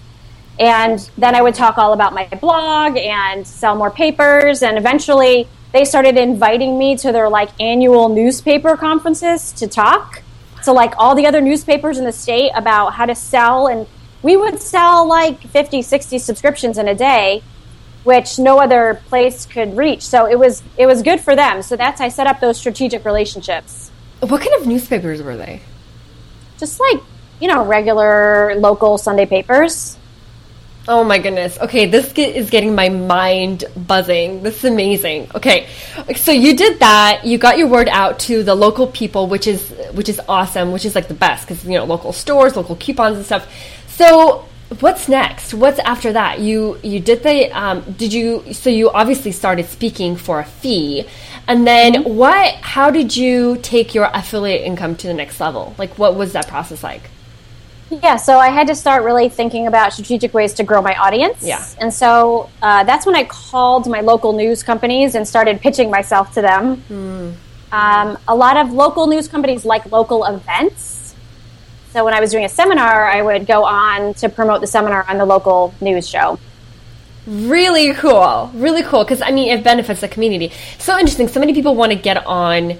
And 0.59 0.99
then 1.17 1.33
I 1.33 1.41
would 1.41 1.55
talk 1.55 1.79
all 1.79 1.93
about 1.93 2.13
my 2.13 2.27
blog 2.39 2.97
and 2.97 3.47
sell 3.47 3.75
more 3.75 3.89
papers, 3.89 4.61
and 4.61 4.77
eventually 4.77 5.47
they 5.73 5.85
started 5.85 6.17
inviting 6.17 6.77
me 6.77 6.97
to 6.97 7.11
their 7.11 7.29
like 7.29 7.49
annual 7.59 8.09
newspaper 8.09 8.75
conferences 8.75 9.51
to 9.53 9.67
talk. 9.67 10.23
to 10.63 10.71
like 10.71 10.93
all 10.97 11.15
the 11.15 11.25
other 11.25 11.41
newspapers 11.41 11.97
in 11.97 12.05
the 12.05 12.11
state 12.11 12.51
about 12.53 12.93
how 12.93 13.05
to 13.05 13.15
sell 13.15 13.67
and 13.67 13.87
we 14.21 14.37
would 14.37 14.61
sell 14.61 15.07
like 15.07 15.41
50, 15.41 15.81
60 15.81 16.19
subscriptions 16.19 16.77
in 16.77 16.87
a 16.87 16.93
day, 16.93 17.41
which 18.03 18.37
no 18.37 18.59
other 18.59 19.01
place 19.07 19.45
could 19.45 19.75
reach. 19.75 20.03
So 20.03 20.27
it 20.27 20.37
was 20.37 20.61
it 20.77 20.85
was 20.85 21.01
good 21.01 21.19
for 21.19 21.35
them. 21.35 21.61
So 21.61 21.75
that's 21.75 22.01
I 22.01 22.09
set 22.09 22.27
up 22.27 22.39
those 22.39 22.57
strategic 22.57 23.05
relationships. 23.05 23.89
What 24.19 24.41
kind 24.41 24.53
of 24.61 24.67
newspapers 24.67 25.21
were 25.21 25.35
they? 25.35 25.61
Just 26.59 26.79
like, 26.79 27.01
you 27.39 27.47
know, 27.47 27.65
regular 27.65 28.53
local 28.55 28.97
Sunday 28.99 29.25
papers. 29.25 29.97
Oh 30.87 31.03
my 31.03 31.19
goodness. 31.19 31.59
Okay, 31.59 31.85
this 31.85 32.11
is 32.13 32.49
getting 32.49 32.73
my 32.73 32.89
mind 32.89 33.65
buzzing. 33.75 34.41
This 34.41 34.57
is 34.57 34.65
amazing. 34.65 35.29
Okay. 35.35 35.67
So 36.15 36.31
you 36.31 36.55
did 36.55 36.79
that. 36.79 37.21
You 37.23 37.37
got 37.37 37.59
your 37.59 37.67
word 37.67 37.87
out 37.87 38.19
to 38.21 38.41
the 38.41 38.55
local 38.55 38.87
people, 38.87 39.27
which 39.27 39.45
is 39.45 39.69
which 39.93 40.09
is 40.09 40.19
awesome, 40.27 40.71
which 40.71 40.83
is 40.83 40.95
like 40.95 41.07
the 41.07 41.13
best 41.13 41.47
cuz 41.47 41.63
you 41.65 41.77
know, 41.77 41.85
local 41.85 42.13
stores, 42.13 42.55
local 42.55 42.75
coupons 42.75 43.17
and 43.17 43.25
stuff. 43.25 43.47
So 43.87 44.45
what's 44.79 45.07
next? 45.07 45.53
What's 45.53 45.77
after 45.79 46.13
that? 46.13 46.39
You 46.39 46.79
you 46.81 46.99
did 46.99 47.21
the 47.21 47.51
um, 47.51 47.81
did 47.95 48.11
you 48.11 48.43
so 48.51 48.71
you 48.71 48.89
obviously 48.89 49.31
started 49.31 49.67
speaking 49.67 50.15
for 50.15 50.39
a 50.39 50.45
fee. 50.45 51.05
And 51.47 51.67
then 51.67 51.93
mm-hmm. 51.93 52.15
what 52.15 52.55
how 52.55 52.89
did 52.89 53.15
you 53.15 53.59
take 53.61 53.93
your 53.93 54.09
affiliate 54.15 54.63
income 54.63 54.95
to 54.95 55.07
the 55.07 55.13
next 55.13 55.39
level? 55.39 55.75
Like 55.77 55.99
what 55.99 56.15
was 56.15 56.33
that 56.33 56.47
process 56.47 56.83
like? 56.83 57.03
Yeah, 57.91 58.15
so 58.15 58.39
I 58.39 58.47
had 58.47 58.67
to 58.67 58.75
start 58.75 59.03
really 59.03 59.27
thinking 59.27 59.67
about 59.67 59.91
strategic 59.91 60.33
ways 60.33 60.53
to 60.53 60.63
grow 60.63 60.81
my 60.81 60.95
audience. 60.95 61.43
Yeah. 61.43 61.65
And 61.77 61.93
so 61.93 62.49
uh, 62.61 62.85
that's 62.85 63.05
when 63.05 63.15
I 63.15 63.25
called 63.25 63.85
my 63.85 63.99
local 63.99 64.31
news 64.31 64.63
companies 64.63 65.13
and 65.15 65.27
started 65.27 65.59
pitching 65.59 65.91
myself 65.91 66.33
to 66.35 66.41
them. 66.41 66.77
Mm. 66.89 67.33
Um, 67.73 68.17
a 68.29 68.35
lot 68.35 68.55
of 68.55 68.71
local 68.71 69.07
news 69.07 69.27
companies 69.27 69.65
like 69.65 69.91
local 69.91 70.23
events. 70.23 71.15
So 71.91 72.05
when 72.05 72.13
I 72.13 72.21
was 72.21 72.31
doing 72.31 72.45
a 72.45 72.49
seminar, 72.49 73.09
I 73.09 73.21
would 73.21 73.45
go 73.45 73.65
on 73.65 74.13
to 74.15 74.29
promote 74.29 74.61
the 74.61 74.67
seminar 74.67 75.05
on 75.09 75.17
the 75.17 75.25
local 75.25 75.73
news 75.81 76.07
show. 76.07 76.39
Really 77.27 77.93
cool. 77.93 78.51
Really 78.53 78.83
cool. 78.83 79.03
Because, 79.03 79.21
I 79.21 79.31
mean, 79.31 79.51
it 79.51 79.65
benefits 79.65 79.99
the 79.99 80.07
community. 80.07 80.53
So 80.79 80.97
interesting. 80.97 81.27
So 81.27 81.41
many 81.41 81.53
people 81.53 81.75
want 81.75 81.91
to 81.91 81.97
get 81.97 82.25
on 82.25 82.77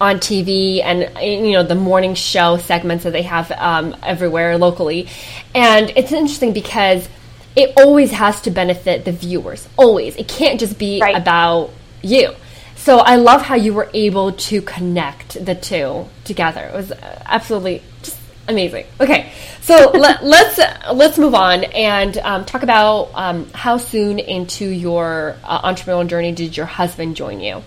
on 0.00 0.18
TV 0.18 0.82
and 0.82 1.10
you 1.22 1.52
know 1.52 1.62
the 1.62 1.74
morning 1.74 2.14
show 2.14 2.56
segments 2.56 3.04
that 3.04 3.12
they 3.12 3.22
have 3.22 3.50
um, 3.52 3.96
everywhere 4.02 4.58
locally, 4.58 5.08
and 5.54 5.92
it's 5.96 6.12
interesting 6.12 6.52
because 6.52 7.08
it 7.56 7.72
always 7.76 8.10
has 8.10 8.40
to 8.42 8.50
benefit 8.50 9.04
the 9.04 9.12
viewers. 9.12 9.68
Always, 9.76 10.16
it 10.16 10.28
can't 10.28 10.58
just 10.58 10.78
be 10.78 11.00
right. 11.00 11.16
about 11.16 11.70
you. 12.02 12.34
So 12.76 12.98
I 12.98 13.16
love 13.16 13.42
how 13.42 13.54
you 13.54 13.72
were 13.72 13.88
able 13.94 14.32
to 14.32 14.60
connect 14.60 15.42
the 15.42 15.54
two 15.54 16.06
together. 16.24 16.60
It 16.60 16.74
was 16.74 16.92
absolutely 17.24 17.82
just 18.02 18.18
amazing. 18.48 18.86
Okay, 19.00 19.32
so 19.62 19.90
let, 19.94 20.22
us 20.22 20.58
let's, 20.58 20.92
let's 20.92 21.18
move 21.18 21.34
on 21.34 21.64
and 21.64 22.18
um, 22.18 22.44
talk 22.44 22.62
about 22.62 23.10
um, 23.14 23.48
how 23.54 23.78
soon 23.78 24.18
into 24.18 24.66
your 24.66 25.36
uh, 25.44 25.72
entrepreneurial 25.72 26.08
journey 26.08 26.32
did 26.32 26.56
your 26.56 26.66
husband 26.66 27.16
join 27.16 27.40
you? 27.40 27.62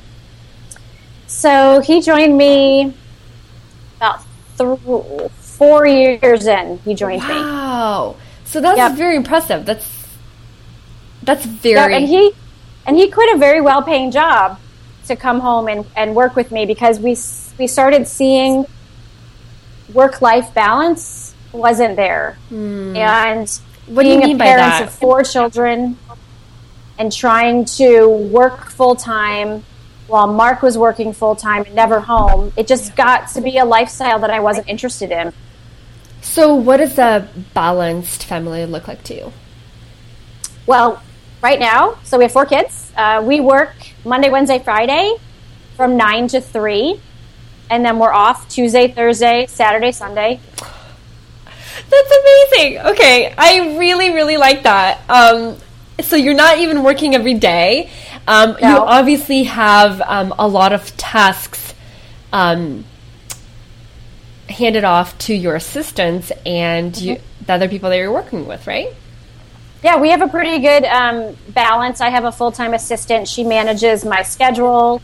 So 1.27 1.81
he 1.81 2.01
joined 2.01 2.37
me 2.37 2.93
about 3.97 4.23
th- 4.57 5.31
four 5.39 5.85
years 5.85 6.47
in. 6.47 6.79
He 6.79 6.95
joined 6.95 7.21
wow. 7.21 7.27
me. 7.27 7.35
Wow! 7.35 8.15
So 8.45 8.61
that's 8.61 8.77
yep. 8.77 8.93
very 8.93 9.17
impressive. 9.17 9.65
That's 9.65 10.07
that's 11.23 11.45
very. 11.45 11.93
and 11.93 12.07
he 12.07 12.31
and 12.85 12.95
he 12.95 13.11
quit 13.11 13.35
a 13.35 13.37
very 13.37 13.59
well 13.61 13.83
paying 13.83 14.11
job 14.11 14.59
to 15.07 15.15
come 15.15 15.39
home 15.41 15.67
and, 15.67 15.85
and 15.95 16.15
work 16.15 16.35
with 16.35 16.51
me 16.51 16.65
because 16.65 16.99
we 16.99 17.17
we 17.59 17.67
started 17.67 18.07
seeing 18.07 18.65
work 19.93 20.21
life 20.21 20.53
balance 20.53 21.33
wasn't 21.51 21.97
there, 21.97 22.37
hmm. 22.49 22.95
and 22.95 23.49
what 23.87 24.03
being 24.03 24.23
a 24.23 24.37
parent 24.37 24.85
of 24.85 24.93
four 24.93 25.23
children 25.23 25.97
and 26.97 27.11
trying 27.11 27.65
to 27.65 28.07
work 28.07 28.65
full 28.69 28.95
time 28.95 29.63
while 30.07 30.27
Mark 30.27 30.61
was 30.61 30.77
working 30.77 31.13
full 31.13 31.35
time 31.35 31.63
and 31.65 31.75
never 31.75 31.99
home. 31.99 32.51
It 32.55 32.67
just 32.67 32.95
got 32.95 33.29
to 33.29 33.41
be 33.41 33.57
a 33.57 33.65
lifestyle 33.65 34.19
that 34.19 34.29
I 34.29 34.39
wasn't 34.39 34.67
interested 34.67 35.11
in. 35.11 35.33
So, 36.21 36.55
what 36.55 36.77
does 36.77 36.97
a 36.97 37.27
balanced 37.53 38.25
family 38.25 38.65
look 38.65 38.87
like 38.87 39.03
to 39.05 39.15
you? 39.15 39.33
Well, 40.65 41.01
right 41.41 41.59
now, 41.59 41.97
so 42.03 42.17
we 42.17 42.25
have 42.25 42.33
four 42.33 42.45
kids. 42.45 42.91
Uh, 42.95 43.23
we 43.25 43.39
work 43.39 43.73
Monday, 44.03 44.29
Wednesday, 44.29 44.59
Friday 44.59 45.15
from 45.75 45.95
9 45.95 46.27
to 46.29 46.41
3, 46.41 46.99
and 47.69 47.85
then 47.85 47.99
we're 47.99 48.11
off 48.11 48.49
Tuesday, 48.49 48.87
Thursday, 48.87 49.45
Saturday, 49.47 49.91
Sunday. 49.91 50.39
That's 51.89 52.11
amazing. 52.11 52.79
Okay, 52.79 53.33
I 53.37 53.77
really, 53.77 54.09
really 54.09 54.37
like 54.37 54.63
that. 54.63 55.01
Um, 55.09 55.57
so 56.01 56.15
you're 56.15 56.33
not 56.33 56.57
even 56.59 56.83
working 56.83 57.15
every 57.15 57.35
day. 57.35 57.89
Um, 58.27 58.57
no. 58.61 58.69
You 58.69 58.77
obviously 58.77 59.43
have 59.43 60.01
um, 60.01 60.33
a 60.37 60.47
lot 60.47 60.73
of 60.73 60.95
tasks 60.97 61.73
um, 62.33 62.83
handed 64.49 64.83
off 64.83 65.17
to 65.19 65.33
your 65.33 65.55
assistants 65.55 66.31
and 66.45 66.93
mm-hmm. 66.93 67.05
you, 67.05 67.19
the 67.45 67.53
other 67.53 67.69
people 67.69 67.89
that 67.89 67.97
you're 67.97 68.11
working 68.11 68.45
with, 68.45 68.67
right? 68.67 68.93
Yeah, 69.83 69.99
we 69.99 70.09
have 70.09 70.21
a 70.21 70.27
pretty 70.27 70.59
good 70.59 70.83
um, 70.85 71.37
balance. 71.49 72.01
I 72.01 72.09
have 72.09 72.25
a 72.25 72.31
full 72.31 72.51
time 72.51 72.73
assistant. 72.73 73.27
She 73.27 73.43
manages 73.43 74.03
my 74.03 74.23
schedule, 74.23 75.01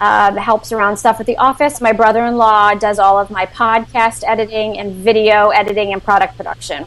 uh, 0.00 0.34
helps 0.34 0.72
around 0.72 0.96
stuff 0.96 1.20
at 1.20 1.26
the 1.26 1.36
office. 1.38 1.80
My 1.80 1.92
brother 1.92 2.24
in 2.26 2.36
law 2.36 2.74
does 2.74 2.98
all 2.98 3.18
of 3.18 3.30
my 3.30 3.46
podcast 3.46 4.24
editing 4.26 4.78
and 4.78 4.94
video 4.94 5.48
editing 5.48 5.92
and 5.92 6.02
product 6.02 6.36
production. 6.36 6.86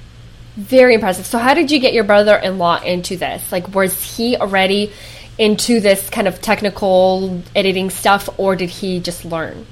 Very 0.57 0.95
impressive. 0.95 1.25
So, 1.25 1.37
how 1.37 1.53
did 1.53 1.71
you 1.71 1.79
get 1.79 1.93
your 1.93 2.03
brother 2.03 2.35
in 2.35 2.57
law 2.57 2.81
into 2.81 3.15
this? 3.15 3.51
Like, 3.53 3.73
was 3.73 4.17
he 4.17 4.35
already 4.35 4.91
into 5.37 5.79
this 5.79 6.09
kind 6.09 6.27
of 6.27 6.41
technical 6.41 7.41
editing 7.55 7.89
stuff, 7.89 8.29
or 8.37 8.55
did 8.55 8.69
he 8.69 8.99
just 8.99 9.25
learn? 9.25 9.65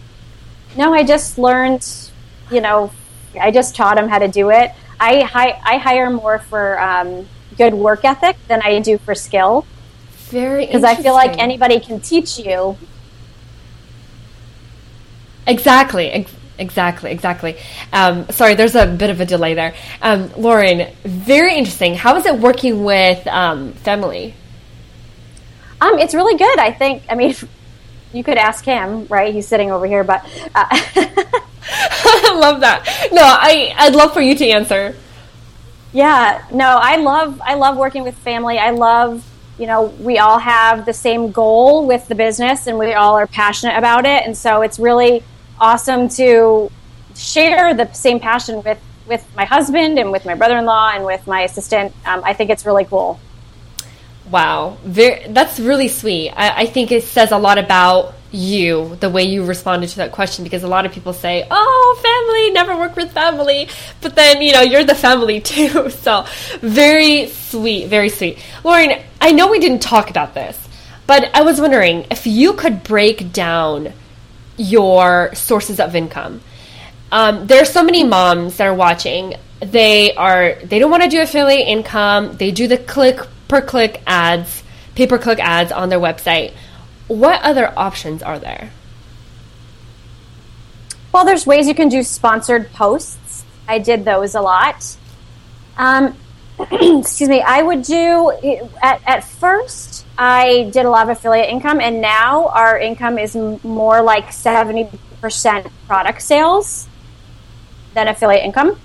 No, 0.77 0.93
I 0.93 1.03
just 1.03 1.37
learned, 1.37 1.87
you 2.51 2.61
know, 2.61 2.91
I 3.39 3.51
just 3.51 3.75
taught 3.75 3.97
him 3.97 4.07
how 4.07 4.19
to 4.19 4.27
do 4.27 4.49
it. 4.49 4.71
I, 4.99 5.21
hi- 5.21 5.59
I 5.63 5.77
hire 5.77 6.09
more 6.09 6.39
for 6.39 6.79
um, 6.79 7.27
good 7.57 7.73
work 7.73 8.05
ethic 8.05 8.37
than 8.47 8.61
I 8.61 8.79
do 8.79 8.97
for 8.97 9.15
skill. 9.15 9.65
Very 10.29 10.65
Because 10.65 10.83
I 10.83 10.95
feel 10.95 11.13
like 11.13 11.39
anybody 11.39 11.79
can 11.79 11.99
teach 11.99 12.37
you. 12.39 12.77
Exactly. 15.47 16.27
Exactly, 16.59 17.11
exactly. 17.11 17.57
Um, 17.93 18.29
sorry, 18.31 18.53
there's 18.55 18.75
a 18.75 18.85
bit 18.85 19.09
of 19.09 19.21
a 19.21 19.25
delay 19.25 19.53
there. 19.53 19.73
Um, 20.01 20.29
Lauren, 20.35 20.93
very 21.03 21.55
interesting. 21.55 21.95
How 21.95 22.17
is 22.17 22.25
it 22.25 22.37
working 22.37 22.83
with 22.83 23.25
um, 23.27 23.71
family? 23.73 24.35
Um, 25.81 25.99
it's 25.99 26.13
really 26.13 26.37
good. 26.37 26.59
I 26.59 26.71
think. 26.71 27.03
I 27.09 27.15
mean, 27.15 27.35
you 28.13 28.23
could 28.23 28.37
ask 28.37 28.65
him, 28.65 29.05
right? 29.07 29.33
He's 29.33 29.47
sitting 29.47 29.71
over 29.71 29.85
here, 29.85 30.03
but 30.03 30.25
uh, 30.55 30.65
I 30.71 32.33
love 32.39 32.61
that. 32.61 33.09
No, 33.11 33.21
I 33.23 33.73
I'd 33.77 33.95
love 33.95 34.13
for 34.13 34.21
you 34.21 34.35
to 34.35 34.47
answer. 34.47 34.95
Yeah, 35.91 36.45
no, 36.51 36.79
I 36.81 36.97
love 36.97 37.41
I 37.43 37.55
love 37.55 37.77
working 37.77 38.03
with 38.03 38.15
family. 38.17 38.57
I 38.57 38.71
love 38.71 39.25
you 39.57 39.67
know 39.67 39.85
we 39.99 40.17
all 40.19 40.39
have 40.39 40.85
the 40.85 40.93
same 40.93 41.31
goal 41.31 41.85
with 41.87 42.07
the 42.07 42.15
business, 42.15 42.67
and 42.67 42.77
we 42.77 42.93
all 42.93 43.15
are 43.15 43.27
passionate 43.27 43.77
about 43.77 44.05
it, 44.05 44.25
and 44.25 44.35
so 44.37 44.61
it's 44.61 44.79
really 44.79 45.23
awesome 45.59 46.07
to 46.07 46.71
share 47.15 47.73
the 47.73 47.91
same 47.93 48.19
passion 48.19 48.63
with 48.63 48.79
with 49.07 49.25
my 49.35 49.45
husband 49.45 49.97
and 49.97 50.11
with 50.11 50.23
my 50.25 50.35
brother-in-law 50.35 50.91
and 50.93 51.03
with 51.03 51.25
my 51.25 51.41
assistant. 51.41 51.93
Um, 52.05 52.21
I 52.23 52.33
think 52.33 52.49
it's 52.51 52.65
really 52.65 52.85
cool. 52.85 53.19
Wow, 54.31 54.77
Very, 54.83 55.25
that's 55.29 55.59
really 55.59 55.87
sweet. 55.87 56.29
I, 56.31 56.61
I 56.61 56.65
think 56.67 56.91
it 56.91 57.03
says 57.03 57.31
a 57.31 57.37
lot 57.37 57.57
about 57.57 58.13
you, 58.31 58.95
the 58.99 59.09
way 59.09 59.23
you 59.23 59.43
responded 59.43 59.89
to 59.89 59.97
that 59.97 60.11
question, 60.11 60.43
because 60.43 60.61
a 60.61 60.67
lot 60.67 60.85
of 60.85 60.91
people 60.91 61.13
say, 61.13 61.47
"Oh, 61.49 61.99
family, 62.03 62.51
never 62.51 62.77
work 62.77 62.95
with 62.95 63.11
family," 63.11 63.69
but 64.01 64.15
then 64.15 64.43
you 64.43 64.53
know 64.53 64.61
you're 64.61 64.83
the 64.83 64.93
family 64.93 65.41
too. 65.53 65.89
So 65.89 66.25
very 66.61 67.27
sweet, 67.27 67.87
very 67.87 68.09
sweet, 68.09 68.37
Lauren. 68.63 69.01
I 69.19 69.31
know 69.31 69.47
we 69.47 69.59
didn't 69.59 69.81
talk 69.81 70.11
about 70.11 70.35
this, 70.35 70.55
but 71.07 71.31
I 71.33 71.41
was 71.41 71.59
wondering 71.59 72.05
if 72.11 72.27
you 72.27 72.53
could 72.53 72.83
break 72.83 73.33
down 73.33 73.93
your 74.57 75.33
sources 75.33 75.79
of 75.79 75.95
income. 75.95 76.41
Um, 77.11 77.47
there 77.47 77.61
are 77.61 77.65
so 77.65 77.81
many 77.81 78.03
moms 78.03 78.57
that 78.57 78.67
are 78.67 78.75
watching. 78.75 79.33
They 79.59 80.13
are 80.13 80.53
they 80.63 80.77
don't 80.77 80.91
want 80.91 81.01
to 81.01 81.09
do 81.09 81.19
affiliate 81.19 81.67
income. 81.67 82.37
They 82.37 82.51
do 82.51 82.67
the 82.67 82.77
click 82.77 83.21
per 83.49 83.61
click 83.61 84.01
ads, 84.07 84.63
pay 84.95 85.05
per 85.05 85.17
click 85.17 85.39
ads 85.39 85.73
on 85.73 85.89
their 85.89 85.99
website. 85.99 86.53
What 87.09 87.41
other 87.41 87.73
options 87.77 88.23
are 88.23 88.39
there? 88.39 88.71
Well, 91.11 91.25
there's 91.25 91.45
ways 91.45 91.67
you 91.67 91.75
can 91.75 91.89
do 91.89 92.03
sponsored 92.03 92.71
posts. 92.71 93.43
I 93.67 93.79
did 93.79 94.05
those 94.05 94.35
a 94.35 94.41
lot. 94.41 94.95
Um, 95.77 96.15
excuse 96.59 97.29
me. 97.29 97.41
I 97.41 97.61
would 97.61 97.81
do 97.81 98.31
at, 98.81 99.01
at 99.05 99.23
first. 99.23 100.05
I 100.17 100.69
did 100.71 100.85
a 100.85 100.89
lot 100.89 101.09
of 101.09 101.17
affiliate 101.17 101.49
income, 101.49 101.79
and 101.81 102.01
now 102.01 102.47
our 102.49 102.77
income 102.77 103.17
is 103.17 103.35
more 103.35 104.01
like 104.01 104.31
seventy 104.31 104.89
percent 105.21 105.67
product 105.87 106.21
sales 106.21 106.87
than 107.93 108.07
affiliate 108.07 108.43
income. 108.43 108.79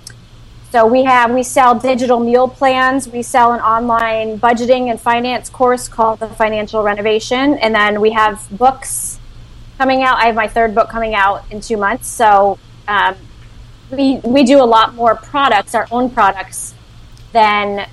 So 0.75 0.85
we 0.85 1.05
have 1.05 1.33
we 1.33 1.43
sell 1.43 1.79
digital 1.79 2.19
meal 2.19 2.49
plans. 2.49 3.07
We 3.07 3.21
sell 3.21 3.53
an 3.53 3.61
online 3.61 4.37
budgeting 4.37 4.91
and 4.91 4.99
finance 4.99 5.49
course 5.49 5.87
called 5.87 6.19
the 6.19 6.27
Financial 6.27 6.83
Renovation, 6.83 7.53
and 7.59 7.73
then 7.73 8.01
we 8.01 8.11
have 8.11 8.45
books 8.51 9.17
coming 9.77 10.03
out. 10.03 10.17
I 10.17 10.25
have 10.25 10.35
my 10.35 10.49
third 10.49 10.75
book 10.75 10.89
coming 10.89 11.15
out 11.15 11.49
in 11.49 11.61
two 11.61 11.77
months. 11.77 12.09
So 12.09 12.59
um, 12.89 13.15
we 13.89 14.17
we 14.25 14.43
do 14.43 14.61
a 14.61 14.67
lot 14.67 14.95
more 14.95 15.15
products, 15.15 15.75
our 15.75 15.87
own 15.91 16.09
products, 16.09 16.75
than 17.31 17.87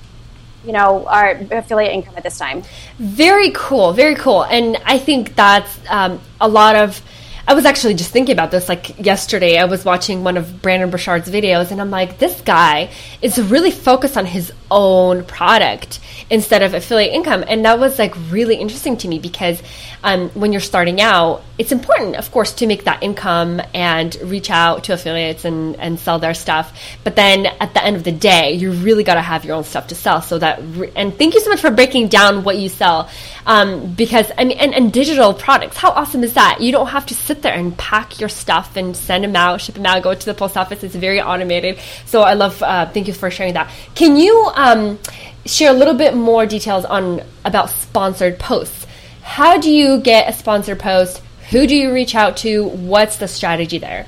you 0.65 0.73
know 0.73 1.07
our 1.07 1.39
affiliate 1.51 1.93
income 1.93 2.15
at 2.17 2.23
this 2.23 2.37
time. 2.37 2.63
Very 2.97 3.51
cool, 3.51 3.93
very 3.93 4.15
cool, 4.15 4.43
and 4.43 4.75
I 4.83 4.99
think 4.99 5.37
that's 5.37 5.79
um, 5.87 6.19
a 6.41 6.49
lot 6.49 6.75
of 6.75 7.01
I 7.45 7.55
was 7.55 7.65
actually 7.65 7.95
just 7.95 8.11
thinking 8.11 8.33
about 8.33 8.51
this 8.51 8.69
like 8.69 9.05
yesterday. 9.05 9.57
I 9.57 9.65
was 9.65 9.83
watching 9.83 10.23
one 10.23 10.37
of 10.37 10.61
Brendon 10.61 10.89
Burchard's 10.89 11.29
videos 11.29 11.71
and 11.71 11.81
I'm 11.81 11.91
like, 11.91 12.17
this 12.17 12.39
guy 12.41 12.89
is 13.21 13.37
really 13.37 13.71
focused 13.71 14.15
on 14.15 14.25
his 14.25 14.53
own 14.73 15.23
product 15.23 15.99
instead 16.29 16.63
of 16.63 16.73
affiliate 16.73 17.13
income. 17.13 17.43
And 17.47 17.63
that 17.65 17.79
was 17.79 17.99
like 17.99 18.13
really 18.31 18.55
interesting 18.55 18.97
to 18.97 19.07
me 19.07 19.19
because 19.19 19.61
um, 20.03 20.29
when 20.29 20.51
you're 20.51 20.61
starting 20.61 20.99
out, 20.99 21.43
it's 21.57 21.71
important, 21.71 22.15
of 22.15 22.31
course, 22.31 22.53
to 22.53 22.67
make 22.67 22.85
that 22.85 23.03
income 23.03 23.61
and 23.73 24.15
reach 24.23 24.49
out 24.49 24.85
to 24.85 24.93
affiliates 24.93 25.45
and, 25.45 25.75
and 25.77 25.99
sell 25.99 26.17
their 26.19 26.33
stuff. 26.33 26.77
But 27.03 27.15
then 27.15 27.45
at 27.45 27.73
the 27.73 27.83
end 27.83 27.95
of 27.95 28.03
the 28.03 28.11
day, 28.11 28.53
you 28.53 28.71
really 28.71 29.03
got 29.03 29.15
to 29.15 29.21
have 29.21 29.45
your 29.45 29.55
own 29.55 29.63
stuff 29.63 29.87
to 29.87 29.95
sell. 29.95 30.21
So 30.21 30.39
that, 30.39 30.59
re- 30.63 30.91
and 30.95 31.15
thank 31.15 31.35
you 31.35 31.41
so 31.41 31.49
much 31.51 31.61
for 31.61 31.69
breaking 31.69 32.07
down 32.07 32.43
what 32.43 32.57
you 32.57 32.69
sell. 32.69 33.09
Um, 33.45 33.93
because 33.93 34.31
I 34.37 34.45
mean, 34.45 34.57
and, 34.57 34.73
and 34.73 34.91
digital 34.91 35.33
products, 35.33 35.77
how 35.77 35.91
awesome 35.91 36.23
is 36.23 36.33
that? 36.33 36.61
You 36.61 36.71
don't 36.71 36.87
have 36.87 37.05
to 37.07 37.13
sit 37.13 37.41
there 37.41 37.53
and 37.53 37.77
pack 37.77 38.19
your 38.19 38.29
stuff 38.29 38.75
and 38.75 38.95
send 38.95 39.23
them 39.23 39.35
out, 39.35 39.61
ship 39.61 39.75
them 39.75 39.85
out, 39.85 40.01
go 40.01 40.13
to 40.13 40.25
the 40.25 40.33
post 40.33 40.57
office. 40.57 40.83
It's 40.83 40.95
very 40.95 41.21
automated. 41.21 41.77
So 42.05 42.21
I 42.21 42.33
love. 42.33 42.61
Uh, 42.63 42.87
thank 42.87 43.07
you 43.07 43.13
for 43.13 43.29
sharing 43.29 43.53
that. 43.53 43.69
Can 43.95 44.15
you 44.15 44.49
um, 44.63 44.99
share 45.45 45.69
a 45.69 45.73
little 45.73 45.93
bit 45.93 46.15
more 46.15 46.45
details 46.45 46.85
on 46.85 47.21
about 47.43 47.69
sponsored 47.69 48.39
posts? 48.39 48.87
How 49.21 49.57
do 49.57 49.69
you 49.69 49.99
get 49.99 50.29
a 50.29 50.33
sponsored 50.33 50.79
post? 50.79 51.21
Who 51.51 51.67
do 51.67 51.75
you 51.75 51.93
reach 51.93 52.15
out 52.15 52.37
to? 52.37 52.63
What's 52.65 53.17
the 53.17 53.27
strategy 53.27 53.77
there? 53.77 54.05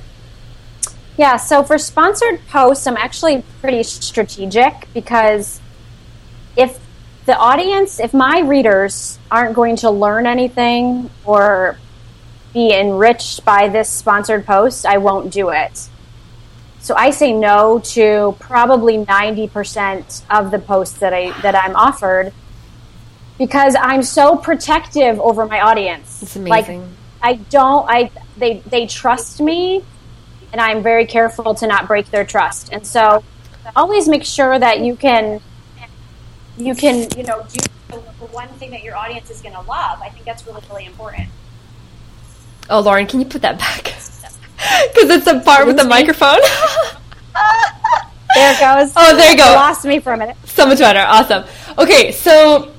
Yeah, 1.18 1.38
so 1.38 1.64
for 1.64 1.78
sponsored 1.78 2.46
posts, 2.48 2.88
I'm 2.88 2.98
actually 2.98 3.44
pretty 3.62 3.84
strategic 3.84 4.88
because 4.94 5.62
if 6.58 6.80
the 7.26 7.36
audience, 7.38 8.00
if 8.00 8.13
my 8.13 8.39
readers 8.39 9.18
aren't 9.32 9.56
going 9.56 9.78
to 9.78 9.89
learn 9.89 10.26
anything 10.26 11.10
or 11.26 11.78
be 12.54 12.74
enriched 12.74 13.44
by 13.44 13.68
this 13.70 13.89
sponsored 13.89 14.46
post, 14.46 14.86
I 14.86 14.98
won't 14.98 15.32
do 15.32 15.50
it. 15.50 15.89
So 16.86 16.93
I 16.93 17.10
say 17.10 17.34
no 17.34 17.80
to 17.80 18.36
probably 18.39 19.00
90% 19.00 20.21
of 20.30 20.52
the 20.52 20.60
posts 20.60 21.00
that 21.00 21.15
I 21.15 21.32
that 21.41 21.56
I'm 21.56 21.76
offered 21.76 22.32
because 23.39 23.76
I'm 23.76 24.04
so 24.04 24.38
protective 24.38 25.19
over 25.19 25.48
my 25.48 25.62
audience. 25.62 26.21
It's 26.21 26.36
amazing. 26.36 26.82
Like 26.82 26.89
I 27.24 27.34
don't 27.50 27.89
I 27.89 28.12
they 28.38 28.60
they 28.67 28.86
trust 28.86 29.41
me 29.41 29.84
and 30.52 30.62
I'm 30.62 30.84
very 30.84 31.08
careful 31.08 31.56
to 31.56 31.65
not 31.65 31.88
break 31.88 32.12
their 32.12 32.24
trust. 32.24 32.69
And 32.71 32.86
so 32.86 33.24
always 33.76 34.08
make 34.08 34.24
sure 34.24 34.60
that 34.60 34.82
you 34.82 34.95
can 34.95 35.41
you 36.56 36.76
can, 36.76 37.10
you 37.17 37.24
know, 37.24 37.48
do 37.52 37.62
the 37.89 38.28
one 38.28 38.50
thing 38.60 38.69
that 38.69 38.84
your 38.84 38.95
audience 38.95 39.32
is 39.32 39.41
going 39.41 39.56
to 39.56 39.62
love. 39.62 40.04
I 40.04 40.10
think 40.10 40.24
that's 40.24 40.45
really 40.45 40.62
really 40.69 40.86
important. 40.86 41.30
Oh, 42.69 42.82
Lauren, 42.82 43.08
can 43.08 43.21
you 43.21 43.26
put 43.26 43.41
that 43.41 43.58
back? 43.58 43.95
Because 44.93 45.10
it's 45.10 45.28
a 45.28 45.39
part 45.39 45.67
with 45.67 45.78
the 45.78 45.84
microphone. 45.84 46.39
there 48.36 48.54
it 48.54 48.60
goes. 48.60 48.93
Oh, 48.95 49.15
there 49.15 49.32
you 49.32 49.38
go. 49.38 49.49
You 49.49 49.56
lost 49.56 49.86
me 49.86 49.99
for 49.99 50.13
a 50.13 50.17
minute. 50.17 50.38
So 50.45 50.65
much 50.65 50.80
better. 50.80 50.99
Awesome. 50.99 51.45
Okay, 51.78 52.12
so 52.12 52.71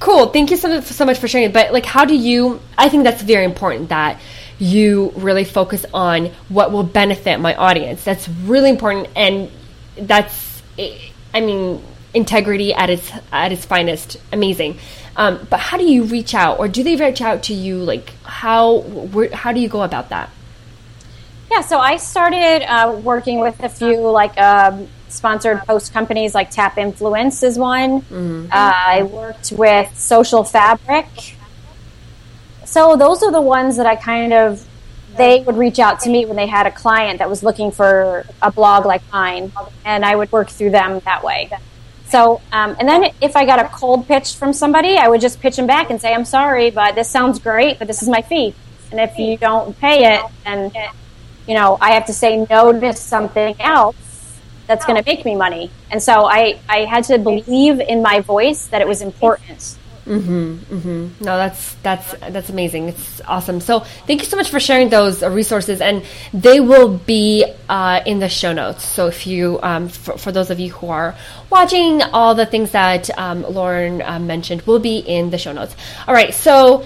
cool. 0.00 0.26
Thank 0.26 0.50
you 0.50 0.56
so, 0.56 0.80
so 0.80 1.04
much 1.04 1.18
for 1.18 1.28
sharing. 1.28 1.48
It. 1.48 1.52
But 1.52 1.72
like, 1.72 1.86
how 1.86 2.04
do 2.04 2.14
you? 2.14 2.60
I 2.76 2.88
think 2.88 3.04
that's 3.04 3.22
very 3.22 3.44
important 3.44 3.90
that 3.90 4.20
you 4.58 5.12
really 5.16 5.44
focus 5.44 5.84
on 5.94 6.26
what 6.48 6.72
will 6.72 6.82
benefit 6.82 7.38
my 7.40 7.54
audience. 7.54 8.04
That's 8.04 8.28
really 8.28 8.70
important, 8.70 9.08
and 9.16 9.50
that's. 9.96 10.62
I 11.34 11.40
mean, 11.40 11.82
integrity 12.14 12.72
at 12.72 12.90
its 12.90 13.10
at 13.32 13.52
its 13.52 13.64
finest. 13.64 14.16
Amazing. 14.32 14.78
Um, 15.16 15.46
but 15.50 15.58
how 15.58 15.76
do 15.76 15.84
you 15.84 16.04
reach 16.04 16.34
out, 16.34 16.58
or 16.60 16.68
do 16.68 16.82
they 16.82 16.96
reach 16.96 17.20
out 17.20 17.44
to 17.44 17.54
you? 17.54 17.78
Like, 17.78 18.10
how 18.22 18.78
where, 18.78 19.34
how 19.34 19.52
do 19.52 19.60
you 19.60 19.68
go 19.68 19.82
about 19.82 20.10
that? 20.10 20.30
Yeah, 21.50 21.62
so 21.62 21.78
I 21.78 21.96
started 21.96 22.62
uh, 22.70 23.00
working 23.02 23.40
with 23.40 23.62
a 23.62 23.68
few 23.68 24.00
like 24.10 24.38
um, 24.38 24.88
sponsored 25.08 25.58
post 25.66 25.92
companies, 25.92 26.34
like 26.34 26.50
Tap 26.50 26.78
Influence 26.78 27.42
is 27.42 27.58
one. 27.58 28.02
Mm-hmm. 28.02 28.46
Uh, 28.52 28.52
I 28.52 29.02
worked 29.04 29.52
with 29.52 29.96
Social 29.98 30.44
Fabric. 30.44 31.06
So 32.64 32.96
those 32.96 33.22
are 33.22 33.32
the 33.32 33.40
ones 33.40 33.78
that 33.78 33.86
I 33.86 33.96
kind 33.96 34.32
of 34.32 34.66
they 35.16 35.40
would 35.40 35.56
reach 35.56 35.78
out 35.78 36.00
to 36.00 36.10
me 36.10 36.26
when 36.26 36.36
they 36.36 36.46
had 36.46 36.66
a 36.66 36.70
client 36.70 37.18
that 37.18 37.28
was 37.28 37.42
looking 37.42 37.72
for 37.72 38.24
a 38.40 38.52
blog 38.52 38.86
like 38.86 39.02
mine, 39.12 39.50
and 39.84 40.04
I 40.04 40.14
would 40.14 40.30
work 40.30 40.48
through 40.48 40.70
them 40.70 41.00
that 41.00 41.24
way. 41.24 41.50
So, 42.06 42.40
um, 42.52 42.76
and 42.78 42.88
then 42.88 43.10
if 43.20 43.36
I 43.36 43.44
got 43.44 43.58
a 43.58 43.68
cold 43.68 44.06
pitch 44.06 44.36
from 44.36 44.52
somebody, 44.52 44.96
I 44.96 45.08
would 45.08 45.20
just 45.20 45.40
pitch 45.40 45.56
them 45.56 45.66
back 45.66 45.90
and 45.90 46.00
say, 46.00 46.14
"I'm 46.14 46.24
sorry, 46.24 46.70
but 46.70 46.94
this 46.94 47.08
sounds 47.08 47.38
great, 47.38 47.78
but 47.78 47.88
this 47.88 48.02
is 48.02 48.08
my 48.08 48.22
fee, 48.22 48.54
and 48.90 49.00
if 49.00 49.18
you 49.18 49.36
don't 49.36 49.78
pay 49.78 50.14
it, 50.14 50.22
then 50.44 50.70
you 51.48 51.54
know 51.54 51.78
I 51.80 51.92
have 51.92 52.06
to 52.06 52.12
say 52.12 52.46
no 52.48 52.78
to 52.78 52.92
something 52.92 53.56
else 53.58 53.96
that's 54.68 54.84
going 54.84 55.02
to 55.02 55.10
make 55.10 55.24
me 55.24 55.34
money." 55.34 55.70
And 55.90 56.02
so 56.02 56.26
I 56.26 56.60
I 56.68 56.84
had 56.84 57.04
to 57.04 57.18
believe 57.18 57.80
in 57.80 58.02
my 58.02 58.20
voice 58.20 58.66
that 58.66 58.80
it 58.80 58.86
was 58.86 59.02
important. 59.02 59.78
Mm-hmm, 60.08 60.74
mm-hmm. 60.74 61.24
No, 61.24 61.36
that's 61.36 61.74
that's 61.82 62.14
that's 62.30 62.48
amazing. 62.48 62.88
It's 62.88 63.20
awesome. 63.26 63.60
So 63.60 63.80
thank 63.80 64.20
you 64.20 64.26
so 64.26 64.38
much 64.38 64.48
for 64.48 64.58
sharing 64.58 64.88
those 64.88 65.22
uh, 65.22 65.30
resources, 65.30 65.82
and 65.82 66.02
they 66.32 66.60
will 66.60 66.96
be 66.96 67.44
uh, 67.68 68.00
in 68.06 68.18
the 68.18 68.30
show 68.30 68.54
notes. 68.54 68.86
So 68.86 69.08
if 69.08 69.26
you, 69.26 69.60
um, 69.62 69.88
for, 69.88 70.16
for, 70.16 70.32
those 70.32 70.48
of 70.48 70.58
you 70.58 70.72
who 70.72 70.88
are 70.88 71.14
watching, 71.50 72.00
all 72.02 72.34
the 72.34 72.46
things 72.46 72.70
that 72.70 73.10
um, 73.18 73.42
Lauren 73.42 74.00
uh, 74.00 74.18
mentioned 74.18 74.62
will 74.62 74.78
be 74.78 74.96
in 74.98 75.28
the 75.28 75.38
show 75.38 75.52
notes. 75.52 75.76
All 76.06 76.14
right, 76.14 76.32
so. 76.32 76.84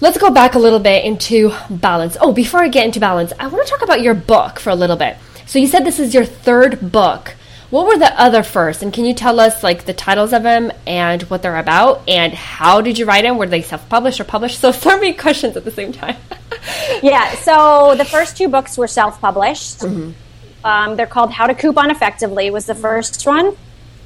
Let's 0.00 0.18
go 0.18 0.30
back 0.30 0.54
a 0.54 0.58
little 0.58 0.80
bit 0.80 1.04
into 1.04 1.52
balance. 1.70 2.16
Oh, 2.20 2.32
before 2.32 2.60
I 2.60 2.68
get 2.68 2.84
into 2.84 3.00
balance, 3.00 3.32
I 3.38 3.46
want 3.46 3.66
to 3.66 3.70
talk 3.70 3.82
about 3.82 4.02
your 4.02 4.14
book 4.14 4.58
for 4.58 4.70
a 4.70 4.74
little 4.74 4.96
bit. 4.96 5.16
So 5.46 5.58
you 5.58 5.66
said 5.66 5.84
this 5.84 6.00
is 6.00 6.14
your 6.14 6.24
third 6.24 6.92
book. 6.92 7.36
What 7.70 7.86
were 7.86 7.98
the 7.98 8.20
other 8.20 8.42
first? 8.42 8.82
And 8.82 8.92
can 8.92 9.04
you 9.04 9.14
tell 9.14 9.40
us 9.40 9.62
like 9.62 9.84
the 9.84 9.94
titles 9.94 10.32
of 10.32 10.42
them 10.42 10.72
and 10.86 11.22
what 11.24 11.42
they're 11.42 11.56
about 11.56 12.08
and 12.08 12.32
how 12.32 12.80
did 12.80 12.98
you 12.98 13.06
write 13.06 13.22
them? 13.22 13.38
Were 13.38 13.46
they 13.46 13.62
self-published 13.62 14.20
or 14.20 14.24
published? 14.24 14.58
So 14.64 14.72
so 14.72 14.96
many 14.96 15.12
questions 15.12 15.56
at 15.56 15.64
the 15.64 15.70
same 15.70 15.92
time. 15.92 16.16
yeah. 17.02 17.34
So 17.36 17.94
the 17.96 18.04
first 18.04 18.36
two 18.36 18.48
books 18.48 18.76
were 18.76 18.88
self-published. 18.88 19.80
Mm-hmm. 19.80 20.66
Um, 20.66 20.96
they're 20.96 21.06
called 21.06 21.30
How 21.30 21.46
to 21.46 21.54
Coupon 21.54 21.90
Effectively 21.90 22.50
was 22.50 22.66
the 22.66 22.74
first 22.74 23.26
one, 23.26 23.54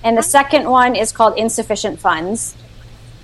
and 0.03 0.18
the 0.18 0.22
second 0.22 0.68
one 0.68 0.96
is 0.96 1.12
called 1.12 1.38
Insufficient 1.38 2.01
Funds. 2.01 2.57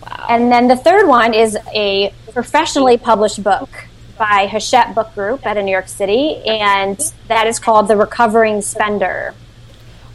Wow. 0.05 0.27
And 0.29 0.53
then 0.53 0.69
the 0.69 0.77
third 0.77 1.09
one 1.09 1.35
is 1.35 1.57
a 1.75 2.13
professionally 2.33 2.99
published 2.99 3.43
book 3.43 3.71
by 4.19 4.47
Hachette 4.47 4.95
Book 4.95 5.15
Group 5.15 5.47
out 5.47 5.57
of 5.57 5.65
New 5.65 5.73
York 5.73 5.89
City, 5.89 6.37
and 6.47 6.99
that 7.29 7.47
is 7.47 7.59
called 7.59 7.89
The 7.89 7.97
Recovering 7.97 8.61
Spender. 8.61 9.35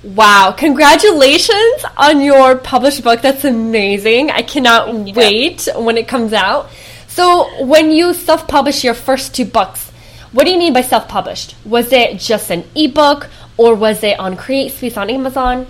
Wow, 0.04 0.54
congratulations 0.58 1.84
on 1.98 2.22
your 2.22 2.56
published 2.56 3.04
book. 3.04 3.22
That's 3.22 3.44
amazing. 3.44 4.32
I 4.32 4.44
cannot 4.44 5.14
wait 5.16 5.68
when 5.76 5.98
it 5.98 6.08
comes 6.08 6.32
out. 6.32 6.70
So, 7.08 7.66
when 7.66 7.92
you 7.92 8.14
self 8.14 8.48
published 8.48 8.84
your 8.84 8.94
first 8.94 9.36
two 9.36 9.44
books, 9.44 9.90
what 10.32 10.46
do 10.46 10.52
you 10.52 10.58
mean 10.58 10.72
by 10.72 10.82
self 10.84 11.08
published? 11.10 11.56
Was 11.66 11.92
it 11.92 12.18
just 12.20 12.50
an 12.50 12.64
ebook 12.76 13.30
or 13.58 13.76
was 13.76 14.04
it 14.04 14.18
on 14.20 14.38
CreateSpace 14.38 14.96
on 14.96 15.10
Amazon? 15.10 15.68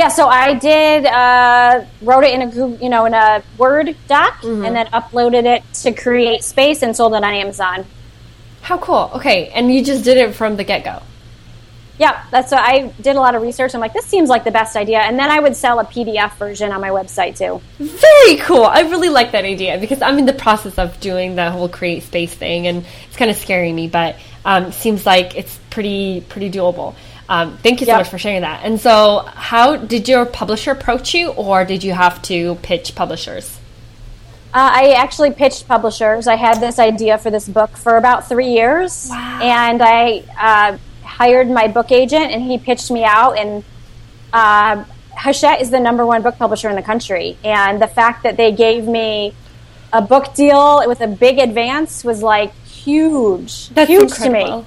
Yeah, 0.00 0.08
so 0.08 0.28
I 0.28 0.54
did 0.54 1.04
uh, 1.04 1.84
wrote 2.00 2.24
it 2.24 2.32
in 2.32 2.40
a 2.40 2.68
you 2.82 2.88
know 2.88 3.04
in 3.04 3.12
a 3.12 3.42
Word 3.58 3.94
doc 4.08 4.40
mm-hmm. 4.40 4.64
and 4.64 4.74
then 4.74 4.86
uploaded 4.86 5.44
it 5.44 5.62
to 5.82 5.92
Create 5.92 6.42
Space 6.42 6.82
and 6.82 6.96
sold 6.96 7.12
it 7.12 7.16
on 7.16 7.24
Amazon. 7.24 7.84
How 8.62 8.78
cool. 8.78 9.10
Okay, 9.16 9.48
and 9.48 9.70
you 9.70 9.84
just 9.84 10.02
did 10.02 10.16
it 10.16 10.34
from 10.34 10.56
the 10.56 10.64
get 10.64 10.84
go. 10.84 11.02
Yeah, 11.98 12.24
that's 12.30 12.50
what 12.50 12.62
I 12.62 12.94
did 13.02 13.16
a 13.16 13.20
lot 13.20 13.34
of 13.34 13.42
research. 13.42 13.74
I'm 13.74 13.80
like, 13.82 13.92
this 13.92 14.06
seems 14.06 14.30
like 14.30 14.44
the 14.44 14.50
best 14.50 14.74
idea, 14.74 15.00
and 15.00 15.18
then 15.18 15.30
I 15.30 15.38
would 15.38 15.54
sell 15.54 15.78
a 15.80 15.84
PDF 15.84 16.34
version 16.36 16.72
on 16.72 16.80
my 16.80 16.88
website 16.88 17.36
too. 17.36 17.60
Very 17.76 18.36
cool. 18.36 18.64
I 18.64 18.80
really 18.88 19.10
like 19.10 19.32
that 19.32 19.44
idea 19.44 19.76
because 19.76 20.00
I'm 20.00 20.18
in 20.18 20.24
the 20.24 20.32
process 20.32 20.78
of 20.78 20.98
doing 21.00 21.36
the 21.36 21.50
whole 21.50 21.68
Create 21.68 22.04
Space 22.04 22.32
thing, 22.32 22.66
and 22.66 22.86
it's 23.06 23.18
kind 23.18 23.30
of 23.30 23.36
scaring 23.36 23.76
me, 23.76 23.86
but 23.86 24.16
um, 24.46 24.72
seems 24.72 25.04
like 25.04 25.36
it's 25.36 25.60
pretty 25.68 26.24
pretty 26.26 26.50
doable. 26.50 26.94
Um, 27.30 27.56
thank 27.58 27.80
you 27.80 27.86
so 27.86 27.92
yep. 27.92 28.00
much 28.00 28.08
for 28.08 28.18
sharing 28.18 28.40
that. 28.40 28.64
And 28.64 28.80
so, 28.80 29.20
how 29.24 29.76
did 29.76 30.08
your 30.08 30.26
publisher 30.26 30.72
approach 30.72 31.14
you, 31.14 31.28
or 31.28 31.64
did 31.64 31.84
you 31.84 31.92
have 31.92 32.20
to 32.22 32.56
pitch 32.56 32.96
publishers? 32.96 33.56
Uh, 34.52 34.68
I 34.72 34.94
actually 34.96 35.30
pitched 35.30 35.68
publishers. 35.68 36.26
I 36.26 36.34
had 36.34 36.60
this 36.60 36.80
idea 36.80 37.18
for 37.18 37.30
this 37.30 37.48
book 37.48 37.76
for 37.76 37.96
about 37.96 38.28
three 38.28 38.48
years, 38.48 39.06
wow. 39.08 39.38
and 39.40 39.80
I 39.80 40.24
uh, 40.36 40.78
hired 41.06 41.48
my 41.48 41.68
book 41.68 41.92
agent, 41.92 42.32
and 42.32 42.42
he 42.42 42.58
pitched 42.58 42.90
me 42.90 43.04
out. 43.04 43.38
And 43.38 43.62
uh, 44.32 44.84
Hachette 45.16 45.60
is 45.60 45.70
the 45.70 45.78
number 45.78 46.04
one 46.04 46.22
book 46.22 46.36
publisher 46.36 46.68
in 46.68 46.74
the 46.74 46.82
country, 46.82 47.38
and 47.44 47.80
the 47.80 47.86
fact 47.86 48.24
that 48.24 48.36
they 48.36 48.50
gave 48.50 48.88
me 48.88 49.34
a 49.92 50.02
book 50.02 50.34
deal 50.34 50.82
with 50.88 51.00
a 51.00 51.06
big 51.06 51.38
advance 51.38 52.02
was 52.02 52.24
like 52.24 52.52
huge, 52.64 53.68
That's 53.68 53.88
huge 53.88 54.10
incredible. 54.10 54.62
to 54.62 54.62
me. 54.62 54.64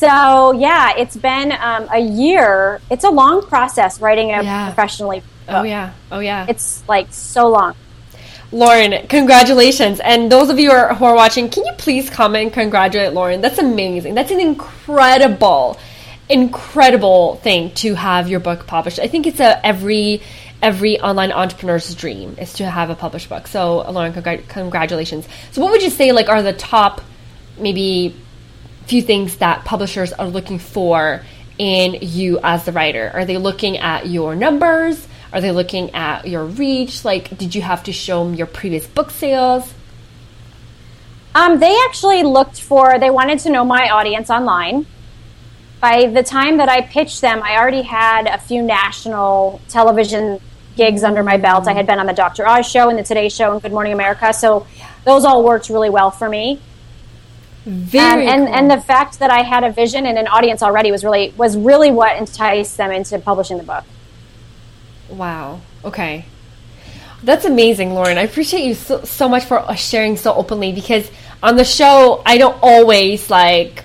So 0.00 0.52
yeah, 0.52 0.94
it's 0.96 1.14
been 1.14 1.52
um, 1.52 1.86
a 1.92 2.00
year. 2.00 2.80
It's 2.90 3.04
a 3.04 3.10
long 3.10 3.42
process 3.42 4.00
writing 4.00 4.30
a 4.30 4.42
yeah. 4.42 4.64
professionally. 4.68 5.20
Book. 5.20 5.28
Oh 5.48 5.62
yeah, 5.62 5.92
oh 6.10 6.20
yeah. 6.20 6.46
It's 6.48 6.82
like 6.88 7.08
so 7.12 7.50
long. 7.50 7.74
Lauren, 8.50 9.06
congratulations. 9.08 10.00
And 10.00 10.32
those 10.32 10.48
of 10.48 10.58
you 10.58 10.70
who 10.70 10.76
are, 10.76 10.94
who 10.94 11.04
are 11.04 11.14
watching, 11.14 11.50
can 11.50 11.66
you 11.66 11.72
please 11.76 12.08
comment 12.08 12.44
and 12.44 12.52
congratulate 12.52 13.12
Lauren? 13.12 13.42
That's 13.42 13.58
amazing. 13.58 14.14
That's 14.14 14.30
an 14.30 14.40
incredible, 14.40 15.78
incredible 16.30 17.36
thing 17.36 17.70
to 17.74 17.94
have 17.94 18.26
your 18.26 18.40
book 18.40 18.66
published. 18.66 19.00
I 19.00 19.06
think 19.06 19.26
it's 19.26 19.38
a 19.38 19.64
every 19.64 20.22
every 20.62 20.98
online 20.98 21.30
entrepreneur's 21.30 21.94
dream 21.94 22.36
is 22.38 22.54
to 22.54 22.64
have 22.64 22.88
a 22.88 22.94
published 22.94 23.28
book. 23.28 23.46
So, 23.48 23.90
Lauren, 23.90 24.14
congr- 24.14 24.48
congratulations. 24.48 25.28
So, 25.52 25.60
what 25.60 25.72
would 25.72 25.82
you 25.82 25.90
say 25.90 26.12
like 26.12 26.30
are 26.30 26.42
the 26.42 26.54
top 26.54 27.02
maybe 27.58 28.16
few 28.90 29.00
things 29.00 29.36
that 29.36 29.64
publishers 29.64 30.12
are 30.12 30.26
looking 30.26 30.58
for 30.58 31.22
in 31.58 31.96
you 32.02 32.40
as 32.42 32.64
the 32.64 32.72
writer? 32.72 33.08
Are 33.14 33.24
they 33.24 33.38
looking 33.38 33.78
at 33.78 34.08
your 34.08 34.34
numbers? 34.34 35.06
Are 35.32 35.40
they 35.40 35.52
looking 35.52 35.94
at 35.94 36.26
your 36.26 36.44
reach? 36.44 37.04
Like, 37.04 37.38
did 37.38 37.54
you 37.54 37.62
have 37.62 37.84
to 37.84 37.92
show 37.92 38.24
them 38.24 38.34
your 38.34 38.48
previous 38.48 38.88
book 38.88 39.12
sales? 39.12 39.72
Um, 41.36 41.60
they 41.60 41.72
actually 41.86 42.24
looked 42.24 42.60
for, 42.60 42.98
they 42.98 43.10
wanted 43.10 43.38
to 43.40 43.50
know 43.50 43.64
my 43.64 43.90
audience 43.90 44.28
online. 44.28 44.86
By 45.80 46.06
the 46.06 46.24
time 46.24 46.56
that 46.56 46.68
I 46.68 46.80
pitched 46.80 47.20
them, 47.20 47.44
I 47.44 47.58
already 47.58 47.82
had 47.82 48.26
a 48.26 48.38
few 48.38 48.60
national 48.60 49.60
television 49.68 50.40
gigs 50.74 51.04
under 51.04 51.22
my 51.22 51.36
belt. 51.36 51.68
I 51.68 51.74
had 51.74 51.86
been 51.86 52.00
on 52.00 52.06
the 52.06 52.12
Dr. 52.12 52.44
Oz 52.44 52.68
show 52.68 52.88
and 52.88 52.98
the 52.98 53.04
Today 53.04 53.28
Show 53.28 53.52
and 53.52 53.62
Good 53.62 53.72
Morning 53.72 53.92
America. 53.92 54.32
So 54.32 54.66
those 55.04 55.24
all 55.24 55.44
worked 55.44 55.68
really 55.68 55.90
well 55.90 56.10
for 56.10 56.28
me. 56.28 56.60
Very 57.64 58.26
um, 58.26 58.28
and, 58.28 58.46
cool. 58.46 58.56
and 58.56 58.70
the 58.70 58.80
fact 58.80 59.18
that 59.18 59.30
I 59.30 59.42
had 59.42 59.64
a 59.64 59.70
vision 59.70 60.06
and 60.06 60.16
an 60.16 60.26
audience 60.28 60.62
already 60.62 60.90
was 60.90 61.04
really 61.04 61.34
was 61.36 61.56
really 61.56 61.90
what 61.90 62.16
enticed 62.16 62.76
them 62.76 62.90
into 62.90 63.18
publishing 63.18 63.58
the 63.58 63.64
book. 63.64 63.84
Wow. 65.10 65.60
Okay. 65.84 66.24
That's 67.22 67.44
amazing, 67.44 67.92
Lauren. 67.92 68.16
I 68.16 68.22
appreciate 68.22 68.64
you 68.64 68.74
so, 68.74 69.04
so 69.04 69.28
much 69.28 69.44
for 69.44 69.58
uh, 69.58 69.74
sharing 69.74 70.16
so 70.16 70.32
openly 70.32 70.72
because 70.72 71.10
on 71.42 71.56
the 71.56 71.64
show, 71.64 72.22
I 72.24 72.38
don't 72.38 72.58
always 72.62 73.28
like 73.28 73.84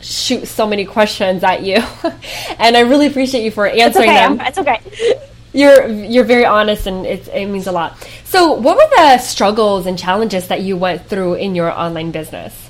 shoot 0.00 0.48
so 0.48 0.66
many 0.66 0.84
questions 0.84 1.44
at 1.44 1.62
you, 1.62 1.76
and 2.58 2.76
I 2.76 2.80
really 2.80 3.06
appreciate 3.06 3.44
you 3.44 3.52
for 3.52 3.68
answering 3.68 4.10
it's 4.10 4.56
okay. 4.56 4.64
them. 4.64 4.80
It's 4.80 4.92
okay. 4.98 5.20
You're 5.54 5.86
you're 5.86 6.24
very 6.24 6.46
honest, 6.46 6.86
and 6.86 7.04
it, 7.04 7.28
it 7.28 7.44
means 7.44 7.66
a 7.66 7.72
lot. 7.72 8.08
So, 8.24 8.52
what 8.54 8.74
were 8.74 8.88
the 8.96 9.18
struggles 9.18 9.84
and 9.84 9.98
challenges 9.98 10.48
that 10.48 10.62
you 10.62 10.78
went 10.78 11.06
through 11.08 11.34
in 11.34 11.54
your 11.54 11.70
online 11.70 12.10
business? 12.10 12.61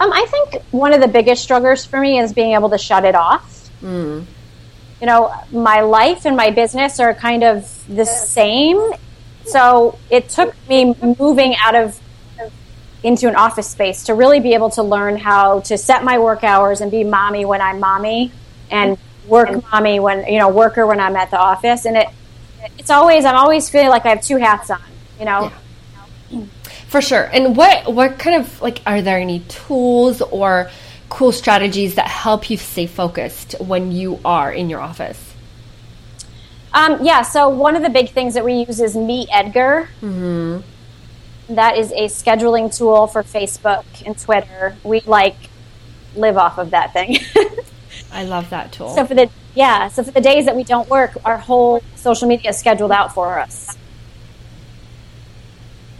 Um, 0.00 0.12
I 0.12 0.26
think 0.26 0.62
one 0.70 0.92
of 0.92 1.00
the 1.00 1.08
biggest 1.08 1.42
struggles 1.42 1.84
for 1.84 2.00
me 2.00 2.18
is 2.18 2.32
being 2.32 2.54
able 2.54 2.70
to 2.70 2.78
shut 2.78 3.04
it 3.04 3.14
off. 3.14 3.70
Mm 3.82 4.26
you 5.00 5.06
know, 5.06 5.32
my 5.52 5.80
life 5.80 6.26
and 6.26 6.36
my 6.36 6.50
business 6.50 6.98
are 6.98 7.14
kind 7.14 7.44
of 7.44 7.84
the 7.88 8.04
same. 8.04 8.92
So 9.44 9.98
it 10.10 10.28
took 10.28 10.54
me 10.68 10.94
moving 11.18 11.54
out 11.56 11.74
of 11.74 11.98
into 13.04 13.28
an 13.28 13.36
office 13.36 13.70
space 13.70 14.04
to 14.04 14.14
really 14.14 14.40
be 14.40 14.54
able 14.54 14.70
to 14.70 14.82
learn 14.82 15.16
how 15.16 15.60
to 15.60 15.78
set 15.78 16.02
my 16.02 16.18
work 16.18 16.42
hours 16.42 16.80
and 16.80 16.90
be 16.90 17.04
mommy 17.04 17.44
when 17.44 17.60
I'm 17.60 17.78
mommy 17.78 18.32
and 18.72 18.98
work 19.28 19.50
mommy 19.70 20.00
when 20.00 20.26
you 20.26 20.40
know 20.40 20.48
worker 20.48 20.84
when 20.84 20.98
I'm 20.98 21.14
at 21.14 21.30
the 21.30 21.38
office 21.38 21.84
and 21.84 21.96
it 21.96 22.08
it's 22.76 22.90
always 22.90 23.24
I'm 23.24 23.36
always 23.36 23.70
feeling 23.70 23.90
like 23.90 24.04
I 24.04 24.08
have 24.08 24.22
two 24.22 24.38
hats 24.38 24.68
on 24.68 24.82
you 25.16 25.26
know 25.26 25.42
yeah. 25.42 25.58
For 26.88 27.00
sure 27.00 27.24
and 27.32 27.56
what 27.56 27.92
what 27.92 28.18
kind 28.18 28.36
of 28.36 28.60
like 28.62 28.80
are 28.86 29.02
there 29.02 29.18
any 29.18 29.40
tools 29.40 30.20
or 30.22 30.70
cool 31.08 31.32
strategies 31.32 31.94
that 31.94 32.06
help 32.06 32.50
you 32.50 32.56
stay 32.56 32.86
focused 32.86 33.54
when 33.60 33.92
you 33.92 34.20
are 34.24 34.52
in 34.52 34.70
your 34.70 34.80
office? 34.80 35.34
Um, 36.72 37.04
yeah, 37.04 37.22
so 37.22 37.48
one 37.48 37.76
of 37.76 37.82
the 37.82 37.88
big 37.88 38.10
things 38.10 38.34
that 38.34 38.44
we 38.44 38.64
use 38.64 38.80
is 38.80 38.94
Meet 38.94 39.28
Edgar. 39.32 39.88
Mm-hmm. 40.02 41.54
That 41.54 41.78
is 41.78 41.92
a 41.92 42.06
scheduling 42.06 42.74
tool 42.76 43.06
for 43.06 43.22
Facebook 43.22 43.84
and 44.04 44.18
Twitter. 44.18 44.76
We 44.84 45.00
like 45.00 45.36
live 46.14 46.36
off 46.36 46.58
of 46.58 46.70
that 46.70 46.92
thing. 46.92 47.18
I 48.12 48.24
love 48.24 48.50
that 48.50 48.72
tool. 48.72 48.94
So 48.94 49.06
for 49.06 49.14
the 49.14 49.30
yeah, 49.54 49.88
so 49.88 50.02
for 50.02 50.10
the 50.10 50.20
days 50.20 50.44
that 50.44 50.54
we 50.54 50.62
don't 50.62 50.88
work, 50.88 51.16
our 51.24 51.38
whole 51.38 51.82
social 51.96 52.28
media 52.28 52.50
is 52.50 52.58
scheduled 52.58 52.92
out 52.92 53.14
for 53.14 53.38
us. 53.38 53.76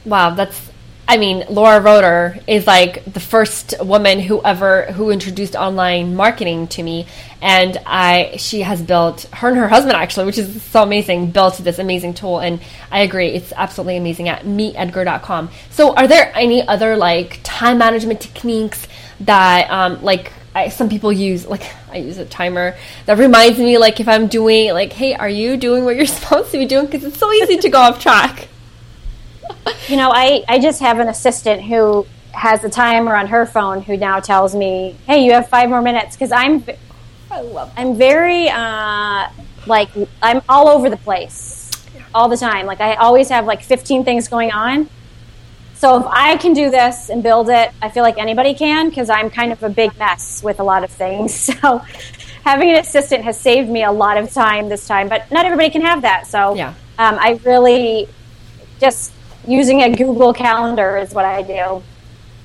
Wow, 0.05 0.31
that's 0.31 0.70
I 1.11 1.16
mean, 1.16 1.47
Laura 1.49 1.81
Roeder 1.81 2.38
is 2.47 2.66
like 2.66 3.03
the 3.11 3.18
first 3.18 3.73
woman 3.81 4.21
who 4.21 4.42
ever 4.42 4.92
who 4.92 5.11
introduced 5.11 5.57
online 5.57 6.14
marketing 6.14 6.68
to 6.68 6.83
me, 6.83 7.07
and 7.40 7.79
I 7.87 8.37
she 8.37 8.61
has 8.61 8.83
built 8.83 9.23
her 9.33 9.49
and 9.49 9.57
her 9.57 9.68
husband 9.68 9.97
actually, 9.97 10.27
which 10.27 10.37
is 10.37 10.62
so 10.64 10.83
amazing, 10.83 11.31
built 11.31 11.57
this 11.57 11.79
amazing 11.79 12.12
tool, 12.12 12.40
and 12.40 12.61
I 12.92 13.01
agree, 13.01 13.29
it's 13.29 13.55
absolutely 13.57 13.97
amazing 13.97 14.29
at 14.29 14.44
meetedgar.com. 14.44 15.49
So, 15.71 15.94
are 15.94 16.07
there 16.07 16.31
any 16.37 16.68
other 16.68 16.94
like 16.94 17.40
time 17.42 17.79
management 17.79 18.21
techniques 18.21 18.87
that 19.21 19.71
um, 19.71 20.05
like 20.05 20.31
I, 20.55 20.68
some 20.68 20.90
people 20.90 21.11
use 21.11 21.47
like 21.47 21.62
I 21.90 21.97
use 21.97 22.18
a 22.18 22.27
timer 22.27 22.77
that 23.07 23.16
reminds 23.16 23.59
me 23.59 23.79
like 23.79 23.99
if 23.99 24.09
I'm 24.09 24.27
doing 24.27 24.75
like 24.75 24.92
hey 24.92 25.14
are 25.14 25.29
you 25.29 25.57
doing 25.57 25.87
what 25.87 25.97
you're 25.97 26.05
supposed 26.21 26.51
to 26.51 26.59
be 26.59 26.66
doing? 26.66 26.85
Because 26.85 27.03
it's 27.05 27.18
so 27.18 27.33
easy 27.33 27.57
to 27.57 27.71
go 27.71 27.79
off 27.79 27.99
track 27.99 28.49
you 29.88 29.96
know, 29.96 30.11
I, 30.12 30.44
I 30.48 30.59
just 30.59 30.81
have 30.81 30.98
an 30.98 31.09
assistant 31.09 31.62
who 31.62 32.07
has 32.33 32.62
a 32.64 32.68
timer 32.68 33.16
on 33.16 33.26
her 33.28 33.46
phone 33.46 33.83
who 33.83 33.96
now 33.96 34.20
tells 34.20 34.54
me, 34.54 34.96
"Hey, 35.07 35.24
you 35.24 35.33
have 35.33 35.48
five 35.48 35.68
more 35.68 35.83
minutes." 35.83 36.16
Because 36.16 36.33
I'm. 36.33 36.64
I'm 37.76 37.94
very 37.94 38.48
uh, 38.48 39.28
like 39.66 39.90
I'm 40.22 40.40
all 40.48 40.68
over 40.68 40.88
the 40.88 40.96
place 40.96 41.70
all 42.14 42.28
the 42.28 42.37
time. 42.37 42.66
Like 42.66 42.81
I 42.81 42.94
always 42.94 43.28
have 43.28 43.46
like 43.46 43.62
15 43.62 44.04
things 44.04 44.28
going 44.28 44.50
on. 44.50 44.88
So 45.74 46.00
if 46.00 46.07
I 46.09 46.37
can 46.38 46.54
do 46.54 46.70
this 46.70 47.09
and 47.09 47.22
build 47.22 47.48
it, 47.50 47.70
I 47.81 47.88
feel 47.88 48.02
like 48.02 48.18
anybody 48.18 48.54
can 48.54 48.88
because 48.88 49.09
I'm 49.09 49.31
kind 49.31 49.52
of 49.52 49.62
a 49.62 49.68
big 49.68 49.96
mess 49.96 50.42
with 50.42 50.59
a 50.59 50.64
lot 50.64 50.85
of 50.85 50.90
things. 50.90 51.50
So 51.62 51.83
having 52.44 52.70
an 52.70 52.76
assistant 52.76 53.24
has 53.24 53.38
saved 53.38 53.68
me 53.68 53.85
a 53.85 53.92
lot 53.92 54.16
of 54.16 54.33
time 54.33 54.68
this 54.68 54.87
time. 54.87 55.09
But 55.09 55.31
not 55.31 55.44
everybody 55.44 55.70
can 55.70 55.83
have 55.83 56.02
that. 56.02 56.26
So 56.26 56.54
yeah. 56.54 56.70
um, 56.98 57.18
I 57.20 57.38
really 57.44 58.09
just 58.81 59.12
using 59.46 59.83
a 59.83 59.94
Google 59.94 60.33
Calendar 60.33 60.96
is 60.96 61.14
what 61.14 61.24
I 61.24 61.42
do. 61.42 61.83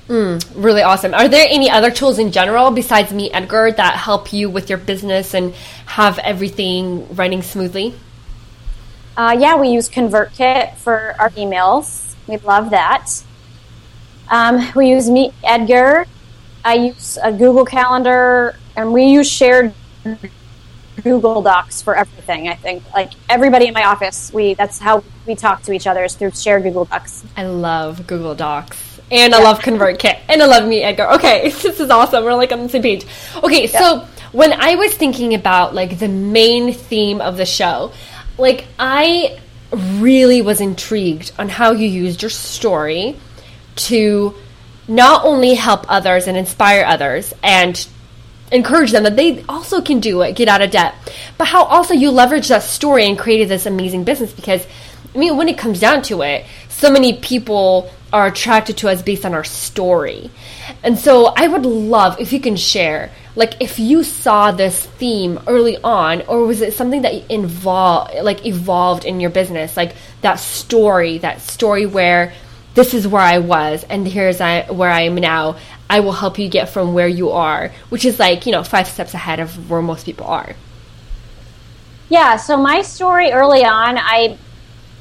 Mm, 0.08 0.44
really 0.54 0.82
awesome. 0.82 1.14
Are 1.14 1.28
there 1.28 1.46
any 1.48 1.70
other 1.70 1.90
tools 1.90 2.18
in 2.18 2.30
general 2.30 2.70
besides 2.70 3.12
Meet 3.12 3.32
Edgar 3.32 3.72
that 3.72 3.96
help 3.96 4.32
you 4.32 4.50
with 4.50 4.68
your 4.68 4.78
business 4.78 5.34
and 5.34 5.54
have 5.86 6.18
everything 6.18 7.14
running 7.14 7.40
smoothly? 7.40 7.94
Uh, 9.16 9.36
yeah, 9.38 9.56
we 9.56 9.68
use 9.68 9.88
ConvertKit 9.88 10.76
for 10.76 11.14
our 11.18 11.30
emails. 11.30 12.14
We 12.26 12.36
love 12.38 12.70
that. 12.70 13.10
Um, 14.28 14.70
we 14.74 14.90
use 14.90 15.08
Meet 15.08 15.32
Edgar. 15.42 16.06
I 16.64 16.74
use 16.74 17.18
a 17.22 17.30
Google 17.30 17.64
Calendar, 17.64 18.56
and 18.76 18.92
we 18.92 19.04
use 19.04 19.30
shared 19.30 19.72
Google 21.02 21.42
Docs 21.42 21.82
for 21.82 21.96
everything. 21.96 22.48
I 22.48 22.54
think 22.54 22.82
like 22.92 23.12
everybody 23.28 23.66
in 23.66 23.74
my 23.74 23.84
office, 23.84 24.32
we 24.32 24.54
that's 24.54 24.78
how 24.78 25.02
we 25.26 25.34
talk 25.34 25.62
to 25.62 25.72
each 25.72 25.86
other 25.86 26.04
is 26.04 26.14
through 26.14 26.32
shared 26.32 26.62
Google 26.62 26.84
Docs. 26.84 27.24
I 27.36 27.44
love 27.44 28.06
Google 28.06 28.34
Docs. 28.34 29.00
And 29.10 29.32
yeah. 29.32 29.38
I 29.38 29.42
love 29.42 29.60
ConvertKit. 29.60 30.20
And 30.28 30.42
I 30.42 30.46
love 30.46 30.66
Meet 30.66 30.82
Edgar. 30.82 31.10
Okay, 31.12 31.50
this 31.62 31.80
is 31.80 31.90
awesome. 31.90 32.24
We're 32.24 32.34
like 32.34 32.52
on 32.52 32.62
the 32.62 32.68
same 32.68 32.82
page. 32.82 33.06
Okay, 33.42 33.68
yeah. 33.68 33.78
so 33.78 34.08
when 34.32 34.52
I 34.52 34.76
was 34.76 34.94
thinking 34.94 35.34
about 35.34 35.74
like 35.74 35.98
the 35.98 36.08
main 36.08 36.72
theme 36.72 37.20
of 37.20 37.36
the 37.36 37.46
show, 37.46 37.92
like 38.38 38.66
I 38.78 39.38
really 39.72 40.42
was 40.42 40.60
intrigued 40.60 41.32
on 41.38 41.48
how 41.48 41.72
you 41.72 41.88
used 41.88 42.22
your 42.22 42.30
story 42.30 43.16
to 43.76 44.34
not 44.86 45.24
only 45.24 45.54
help 45.54 45.86
others 45.88 46.26
and 46.26 46.36
inspire 46.36 46.84
others 46.84 47.32
and 47.42 47.86
encourage 48.54 48.92
them 48.92 49.02
that 49.02 49.16
they 49.16 49.42
also 49.48 49.82
can 49.82 50.00
do 50.00 50.22
it, 50.22 50.36
get 50.36 50.48
out 50.48 50.62
of 50.62 50.70
debt, 50.70 50.94
but 51.36 51.48
how 51.48 51.64
also 51.64 51.94
you 51.94 52.10
leverage 52.10 52.48
that 52.48 52.62
story 52.62 53.06
and 53.06 53.18
created 53.18 53.48
this 53.48 53.66
amazing 53.66 54.04
business 54.04 54.32
because 54.32 54.66
I 55.14 55.18
mean 55.18 55.36
when 55.36 55.48
it 55.48 55.58
comes 55.58 55.80
down 55.80 56.02
to 56.02 56.22
it, 56.22 56.46
so 56.68 56.90
many 56.90 57.18
people 57.18 57.90
are 58.12 58.28
attracted 58.28 58.78
to 58.78 58.88
us 58.88 59.02
based 59.02 59.24
on 59.24 59.34
our 59.34 59.44
story. 59.44 60.30
And 60.82 60.98
so 60.98 61.26
I 61.26 61.48
would 61.48 61.66
love 61.66 62.20
if 62.20 62.32
you 62.32 62.40
can 62.40 62.56
share 62.56 63.10
like 63.36 63.60
if 63.60 63.80
you 63.80 64.04
saw 64.04 64.52
this 64.52 64.86
theme 64.86 65.40
early 65.48 65.76
on 65.82 66.22
or 66.22 66.46
was 66.46 66.60
it 66.60 66.74
something 66.74 67.02
that 67.02 67.32
involved 67.32 68.14
like 68.22 68.46
evolved 68.46 69.04
in 69.04 69.18
your 69.18 69.30
business 69.30 69.76
like 69.76 69.96
that 70.20 70.38
story 70.38 71.18
that 71.18 71.40
story 71.40 71.84
where 71.84 72.32
this 72.74 72.92
is 72.92 73.06
where 73.06 73.22
I 73.22 73.38
was 73.38 73.84
and 73.84 74.06
here's 74.06 74.40
I, 74.40 74.70
where 74.70 74.90
I 74.90 75.02
am 75.02 75.14
now. 75.14 75.56
I 75.88 76.00
will 76.00 76.12
help 76.12 76.38
you 76.38 76.48
get 76.48 76.68
from 76.68 76.94
where 76.94 77.08
you 77.08 77.30
are, 77.30 77.72
which 77.88 78.04
is 78.04 78.18
like, 78.18 78.46
you 78.46 78.52
know, 78.52 78.64
five 78.64 78.88
steps 78.88 79.14
ahead 79.14 79.40
of 79.40 79.70
where 79.70 79.82
most 79.82 80.06
people 80.06 80.26
are. 80.26 80.56
Yeah, 82.08 82.36
so 82.36 82.56
my 82.56 82.82
story 82.82 83.32
early 83.32 83.64
on, 83.64 83.98
I 83.98 84.38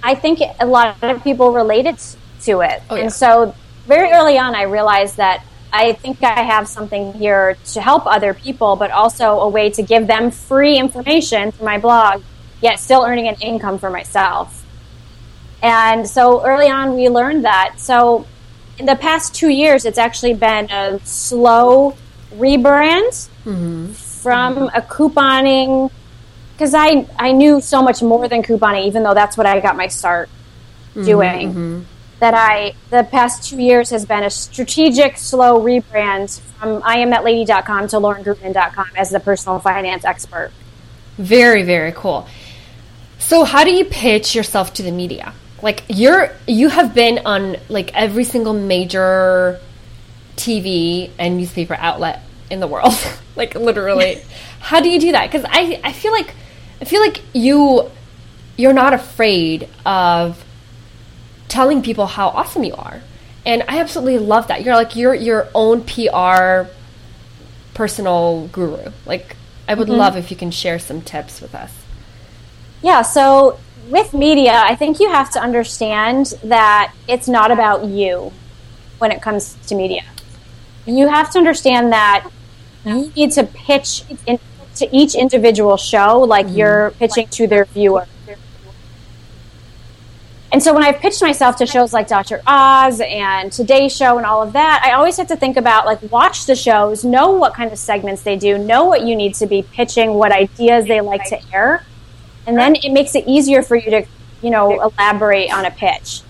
I 0.01 0.15
think 0.15 0.41
a 0.59 0.65
lot 0.65 1.01
of 1.01 1.23
people 1.23 1.53
related 1.53 1.97
to 2.41 2.61
it. 2.61 2.81
Oh, 2.89 2.95
yeah. 2.95 3.03
And 3.03 3.13
so 3.13 3.55
very 3.87 4.11
early 4.11 4.37
on 4.37 4.55
I 4.55 4.63
realized 4.63 5.17
that 5.17 5.43
I 5.71 5.93
think 5.93 6.21
I 6.23 6.43
have 6.43 6.67
something 6.67 7.13
here 7.13 7.57
to 7.73 7.81
help 7.81 8.05
other 8.05 8.33
people, 8.33 8.75
but 8.75 8.91
also 8.91 9.39
a 9.39 9.49
way 9.49 9.71
to 9.71 9.81
give 9.81 10.05
them 10.05 10.29
free 10.29 10.77
information 10.77 11.51
through 11.51 11.65
my 11.65 11.79
blog, 11.79 12.21
yet 12.61 12.79
still 12.79 13.03
earning 13.03 13.27
an 13.27 13.35
income 13.41 13.79
for 13.79 13.89
myself. 13.89 14.63
And 15.63 16.07
so 16.07 16.45
early 16.45 16.69
on, 16.69 16.95
we 16.95 17.09
learned 17.09 17.45
that. 17.45 17.79
So 17.79 18.27
in 18.77 18.85
the 18.85 18.95
past 18.95 19.35
two 19.35 19.49
years, 19.49 19.85
it's 19.85 19.97
actually 19.97 20.33
been 20.33 20.69
a 20.71 20.99
slow 21.03 21.95
rebrand 22.33 23.29
mm-hmm. 23.45 23.91
from 23.91 24.55
mm-hmm. 24.55 24.75
a 24.75 24.81
couponing 24.81 25.91
because 26.53 26.73
I, 26.73 27.07
I 27.17 27.31
knew 27.31 27.61
so 27.61 27.81
much 27.81 28.01
more 28.01 28.27
than 28.27 28.43
couponing, 28.43 28.85
even 28.85 29.03
though 29.03 29.13
that's 29.13 29.37
what 29.37 29.45
I 29.45 29.59
got 29.59 29.75
my 29.75 29.87
start 29.87 30.29
mm-hmm, 30.91 31.05
doing. 31.05 31.49
Mm-hmm. 31.49 31.81
That 32.19 32.35
I, 32.35 32.75
the 32.89 33.03
past 33.03 33.49
two 33.49 33.61
years 33.61 33.89
has 33.89 34.05
been 34.05 34.23
a 34.23 34.29
strategic, 34.29 35.17
slow 35.17 35.59
rebrand 35.59 36.39
from 36.39 36.81
IamThatLady.com 36.81 37.89
to 37.89 37.97
LaurenGreutman.com 37.97 38.91
as 38.95 39.09
the 39.09 39.19
personal 39.19 39.59
finance 39.59 40.05
expert. 40.05 40.51
Very, 41.17 41.63
very 41.63 41.91
cool. 41.91 42.25
So, 43.19 43.43
how 43.43 43.65
do 43.65 43.71
you 43.71 43.83
pitch 43.83 44.35
yourself 44.35 44.73
to 44.75 44.83
the 44.83 44.91
media? 44.91 45.33
Like 45.63 45.83
you're 45.87 46.29
you 46.45 46.67
have 46.67 46.93
been 46.93 47.21
on 47.25 47.55
like 47.69 47.95
every 47.95 48.25
single 48.25 48.53
major 48.53 49.59
TV 50.35 51.09
and 51.17 51.37
newspaper 51.37 51.75
outlet 51.79 52.21
in 52.51 52.59
the 52.59 52.67
world, 52.67 52.93
like 53.35 53.55
literally. 53.55 54.21
How 54.59 54.81
do 54.81 54.89
you 54.89 54.99
do 54.99 55.13
that? 55.13 55.31
Because 55.31 55.45
I 55.49 55.79
I 55.83 55.93
feel 55.93 56.11
like 56.11 56.35
I 56.81 56.85
feel 56.85 57.01
like 57.01 57.21
you 57.33 57.89
you're 58.57 58.73
not 58.73 58.93
afraid 58.93 59.69
of 59.85 60.43
telling 61.47 61.81
people 61.81 62.07
how 62.07 62.27
awesome 62.27 62.63
you 62.63 62.75
are, 62.75 63.01
and 63.45 63.63
I 63.67 63.79
absolutely 63.79 64.19
love 64.19 64.49
that. 64.49 64.63
You're 64.63 64.75
like 64.75 64.97
your 64.97 65.15
your 65.15 65.47
own 65.55 65.83
PR 65.85 66.69
personal 67.73 68.49
guru. 68.51 68.91
Like 69.05 69.37
I 69.67 69.75
would 69.75 69.87
mm-hmm. 69.87 69.97
love 69.97 70.17
if 70.17 70.29
you 70.29 70.35
can 70.35 70.51
share 70.51 70.77
some 70.77 71.01
tips 71.01 71.39
with 71.39 71.55
us. 71.55 71.71
Yeah, 72.81 73.01
so 73.01 73.59
with 73.89 74.13
media, 74.13 74.53
I 74.53 74.75
think 74.75 74.99
you 74.99 75.09
have 75.09 75.31
to 75.31 75.39
understand 75.39 76.33
that 76.43 76.93
it's 77.07 77.27
not 77.27 77.51
about 77.51 77.85
you 77.85 78.31
when 78.99 79.11
it 79.11 79.21
comes 79.21 79.55
to 79.67 79.75
media. 79.75 80.03
You 80.85 81.07
have 81.07 81.31
to 81.31 81.39
understand 81.39 81.91
that 81.93 82.29
you 82.85 83.11
need 83.15 83.31
to 83.33 83.43
pitch 83.43 84.03
in, 84.27 84.39
to 84.75 84.95
each 84.95 85.15
individual 85.15 85.77
show 85.77 86.19
like 86.19 86.47
mm-hmm. 86.47 86.57
you're 86.57 86.91
pitching 86.91 87.27
to 87.27 87.47
their 87.47 87.65
viewer. 87.65 88.07
And 90.51 90.61
so 90.61 90.71
when 90.71 90.83
I've 90.83 90.99
pitched 90.99 91.21
myself 91.23 91.55
to 91.57 91.65
shows 91.65 91.93
like 91.93 92.07
Dr. 92.07 92.39
Oz 92.45 93.01
and 93.01 93.51
Today 93.51 93.89
Show 93.89 94.17
and 94.17 94.25
all 94.25 94.43
of 94.43 94.53
that, 94.53 94.83
I 94.85 94.91
always 94.91 95.17
have 95.17 95.27
to 95.29 95.35
think 95.35 95.57
about 95.57 95.87
like 95.87 95.99
watch 96.11 96.45
the 96.45 96.55
shows, 96.55 97.03
know 97.03 97.31
what 97.31 97.55
kind 97.55 97.71
of 97.71 97.79
segments 97.79 98.21
they 98.21 98.35
do, 98.35 98.59
know 98.59 98.83
what 98.83 99.01
you 99.01 99.15
need 99.15 99.33
to 99.35 99.47
be 99.47 99.63
pitching, 99.63 100.13
what 100.13 100.31
ideas 100.31 100.85
they 100.85 101.01
like 101.01 101.23
to 101.29 101.39
air 101.51 101.83
and 102.45 102.57
then 102.57 102.75
it 102.75 102.91
makes 102.91 103.15
it 103.15 103.25
easier 103.27 103.61
for 103.61 103.75
you 103.75 103.89
to 103.89 104.05
you 104.41 104.49
know 104.49 104.81
elaborate 104.81 105.51
on 105.53 105.65
a 105.65 105.71
pitch 105.71 106.21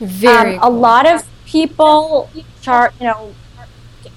very 0.00 0.54
um, 0.54 0.60
cool. 0.60 0.68
a 0.68 0.70
lot 0.70 1.06
of 1.06 1.26
people 1.44 2.30
chart 2.62 2.92
you 3.00 3.06
know 3.06 3.34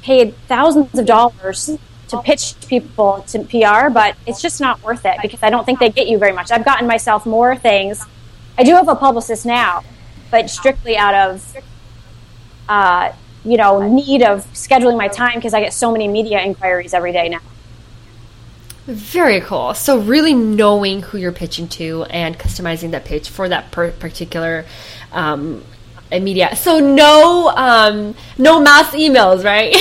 paid 0.01 0.35
thousands 0.47 0.97
of 0.97 1.05
dollars 1.05 1.77
to 2.09 2.21
pitch 2.21 2.55
people 2.67 3.23
to 3.27 3.39
PR, 3.39 3.89
but 3.89 4.15
it's 4.27 4.41
just 4.41 4.61
not 4.61 4.81
worth 4.83 5.05
it 5.05 5.17
because 5.21 5.41
I 5.41 5.49
don't 5.49 5.65
think 5.65 5.79
they 5.79 5.89
get 5.89 6.07
you 6.07 6.17
very 6.17 6.31
much. 6.31 6.51
I've 6.51 6.65
gotten 6.65 6.87
myself 6.87 7.25
more 7.25 7.55
things. 7.55 8.05
I 8.57 8.63
do 8.63 8.75
have 8.75 8.87
a 8.87 8.95
publicist 8.95 9.45
now, 9.45 9.83
but 10.29 10.49
strictly 10.49 10.95
out 10.95 11.15
of, 11.15 11.57
uh, 12.69 13.13
you 13.43 13.57
know, 13.57 13.87
need 13.87 14.21
of 14.21 14.45
scheduling 14.53 14.97
my 14.97 15.07
time 15.07 15.35
because 15.35 15.53
I 15.53 15.61
get 15.61 15.73
so 15.73 15.91
many 15.91 16.07
media 16.07 16.39
inquiries 16.39 16.93
every 16.93 17.11
day 17.11 17.29
now. 17.29 17.41
Very 18.85 19.39
cool. 19.39 19.73
So 19.73 19.99
really 19.99 20.33
knowing 20.33 21.01
who 21.01 21.17
you're 21.17 21.31
pitching 21.31 21.67
to 21.69 22.03
and 22.09 22.37
customizing 22.37 22.91
that 22.91 23.05
pitch 23.05 23.29
for 23.29 23.47
that 23.47 23.71
per- 23.71 23.91
particular 23.91 24.65
um, 25.13 25.63
media. 26.11 26.55
So 26.55 26.79
no, 26.79 27.49
um, 27.55 28.13
no 28.37 28.59
mass 28.59 28.93
emails, 28.93 29.45
right? 29.45 29.73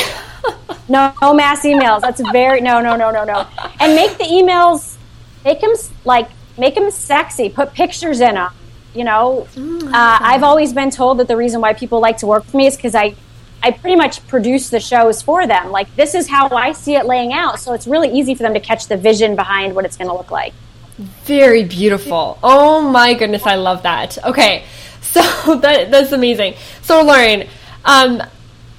no, 0.89 1.13
no 1.21 1.35
mass 1.35 1.65
emails. 1.65 2.01
That's 2.03 2.21
very 2.31 2.61
no, 2.61 2.81
no, 2.81 2.95
no, 2.95 3.11
no, 3.11 3.25
no. 3.25 3.47
And 3.81 3.97
make 3.97 4.19
the 4.19 4.25
emails, 4.25 4.97
make 5.45 5.61
them 5.61 5.73
like 6.05 6.31
make 6.57 6.77
them 6.77 6.91
sexy. 6.91 7.49
Put 7.49 7.73
pictures 7.75 8.21
in 8.21 8.37
them. 8.37 8.53
You 8.95 9.05
know, 9.05 9.49
mm, 9.55 9.83
uh, 9.89 10.19
I've 10.21 10.43
always 10.43 10.73
been 10.73 10.91
told 10.91 11.19
that 11.19 11.27
the 11.27 11.37
reason 11.37 11.61
why 11.61 11.73
people 11.73 12.01
like 12.01 12.19
to 12.19 12.27
work 12.27 12.45
with 12.45 12.55
me 12.55 12.67
is 12.67 12.77
because 12.77 12.95
I 12.95 13.15
I 13.63 13.71
pretty 13.71 13.97
much 13.97 14.27
produce 14.27 14.71
the 14.71 14.81
shows 14.81 15.23
for 15.23 15.47
them. 15.47 15.71
Like 15.71 15.95
this 15.95 16.15
is 16.15 16.29
how 16.29 16.49
I 16.49 16.73
see 16.73 16.97
it 16.97 17.07
laying 17.07 17.33
out, 17.33 17.61
so 17.61 17.73
it's 17.75 17.87
really 17.87 18.09
easy 18.09 18.35
for 18.35 18.43
them 18.43 18.55
to 18.55 18.61
catch 18.61 18.89
the 18.89 18.97
vision 18.97 19.37
behind 19.37 19.75
what 19.75 19.85
it's 19.85 19.97
going 19.97 20.09
to 20.09 20.17
look 20.17 20.31
like. 20.31 20.53
Very 20.99 21.65
beautiful. 21.65 22.39
Oh 22.43 22.83
my 22.83 23.15
goodness, 23.15 23.47
I 23.47 23.55
love 23.55 23.85
that. 23.85 24.19
Okay, 24.25 24.65
so 25.01 25.21
that 25.63 25.91
that's 25.91 26.13
amazing. 26.13 26.55
So 26.83 27.03
Lauren, 27.03 27.49
um, 27.85 28.23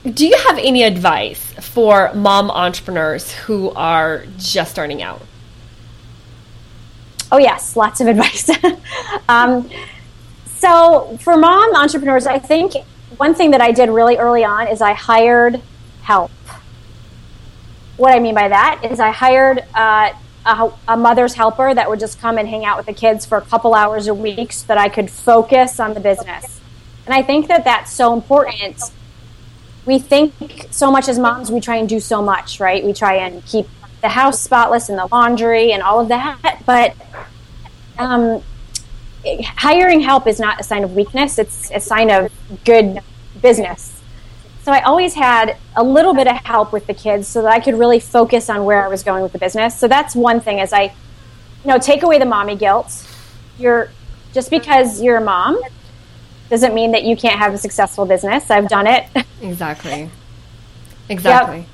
do 0.03 0.27
you 0.27 0.37
have 0.47 0.57
any 0.57 0.83
advice 0.83 1.53
for 1.61 2.11
mom 2.13 2.51
entrepreneurs 2.51 3.31
who 3.31 3.71
are 3.71 4.25
just 4.37 4.71
starting 4.71 5.01
out? 5.01 5.21
Oh 7.31 7.37
yes, 7.37 7.75
lots 7.77 8.01
of 8.01 8.07
advice. 8.13 8.49
um, 9.29 9.69
so 10.57 11.17
for 11.21 11.37
mom 11.37 11.73
entrepreneurs, 11.75 12.27
I 12.27 12.37
think 12.37 12.73
one 13.23 13.33
thing 13.33 13.51
that 13.51 13.61
I 13.61 13.71
did 13.71 13.89
really 13.89 14.17
early 14.17 14.43
on 14.43 14.67
is 14.67 14.81
I 14.81 14.91
hired 14.91 15.61
help. 16.01 16.29
What 17.95 18.11
I 18.11 18.19
mean 18.19 18.35
by 18.35 18.49
that 18.49 18.83
is 18.83 18.99
I 18.99 19.11
hired 19.11 19.63
uh, 19.73 20.11
a, 20.45 20.73
a, 20.89 20.97
mother's 20.97 21.33
helper 21.33 21.73
that 21.73 21.89
would 21.89 22.01
just 22.01 22.19
come 22.19 22.37
and 22.37 22.49
hang 22.49 22.65
out 22.65 22.75
with 22.75 22.85
the 22.85 22.93
kids 22.93 23.25
for 23.25 23.37
a 23.37 23.41
couple 23.41 23.75
hours 23.75 24.07
a 24.07 24.13
week 24.13 24.51
so 24.51 24.67
that 24.67 24.77
I 24.77 24.89
could 24.89 25.09
focus 25.09 25.79
on 25.79 25.93
the 25.93 26.01
business. 26.01 26.59
And 27.05 27.15
I 27.15 27.21
think 27.21 27.47
that 27.47 27.63
that's 27.63 27.93
so 27.93 28.13
important. 28.13 28.81
We 29.85 29.99
think 29.99 30.67
so 30.71 30.91
much 30.91 31.07
as 31.07 31.17
moms, 31.17 31.49
we 31.49 31.61
try 31.61 31.77
and 31.77 31.87
do 31.87 32.01
so 32.01 32.21
much, 32.21 32.59
right? 32.59 32.83
We 32.83 32.91
try 32.91 33.15
and 33.15 33.45
keep 33.45 33.67
the 34.01 34.09
house 34.09 34.41
spotless 34.41 34.89
and 34.89 34.99
the 34.99 35.07
laundry 35.09 35.71
and 35.71 35.81
all 35.81 36.01
of 36.01 36.09
that. 36.09 36.61
But 36.65 36.93
um, 37.97 38.43
hiring 39.45 40.01
help 40.01 40.27
is 40.27 40.41
not 40.41 40.59
a 40.59 40.63
sign 40.63 40.83
of 40.83 40.93
weakness, 40.93 41.39
it's 41.39 41.71
a 41.71 41.79
sign 41.79 42.11
of 42.11 42.29
good 42.65 42.99
business. 43.43 44.01
So 44.63 44.71
I 44.71 44.81
always 44.81 45.13
had 45.13 45.57
a 45.75 45.83
little 45.83 46.15
bit 46.15 46.25
of 46.25 46.37
help 46.37 46.73
with 46.73 46.87
the 46.87 46.93
kids 46.95 47.27
so 47.27 47.43
that 47.43 47.51
I 47.51 47.59
could 47.59 47.77
really 47.77 47.99
focus 47.99 48.49
on 48.49 48.65
where 48.65 48.83
I 48.83 48.87
was 48.87 49.03
going 49.03 49.21
with 49.21 49.33
the 49.33 49.37
business. 49.37 49.77
So 49.77 49.87
that's 49.87 50.15
one 50.15 50.39
thing 50.39 50.57
is 50.59 50.73
I, 50.73 50.83
you 50.83 50.91
know, 51.65 51.77
take 51.77 52.01
away 52.01 52.17
the 52.17 52.25
mommy 52.25 52.55
guilt. 52.55 53.05
You're 53.59 53.91
just 54.33 54.49
because 54.49 55.01
you're 55.01 55.17
a 55.17 55.21
mom 55.21 55.61
doesn't 56.49 56.73
mean 56.73 56.91
that 56.91 57.03
you 57.03 57.15
can't 57.15 57.39
have 57.39 57.53
a 57.53 57.57
successful 57.57 58.05
business. 58.05 58.49
I've 58.49 58.69
done 58.69 58.87
it. 58.87 59.05
Exactly. 59.41 60.09
Exactly. 61.09 61.59
Yep. 61.59 61.67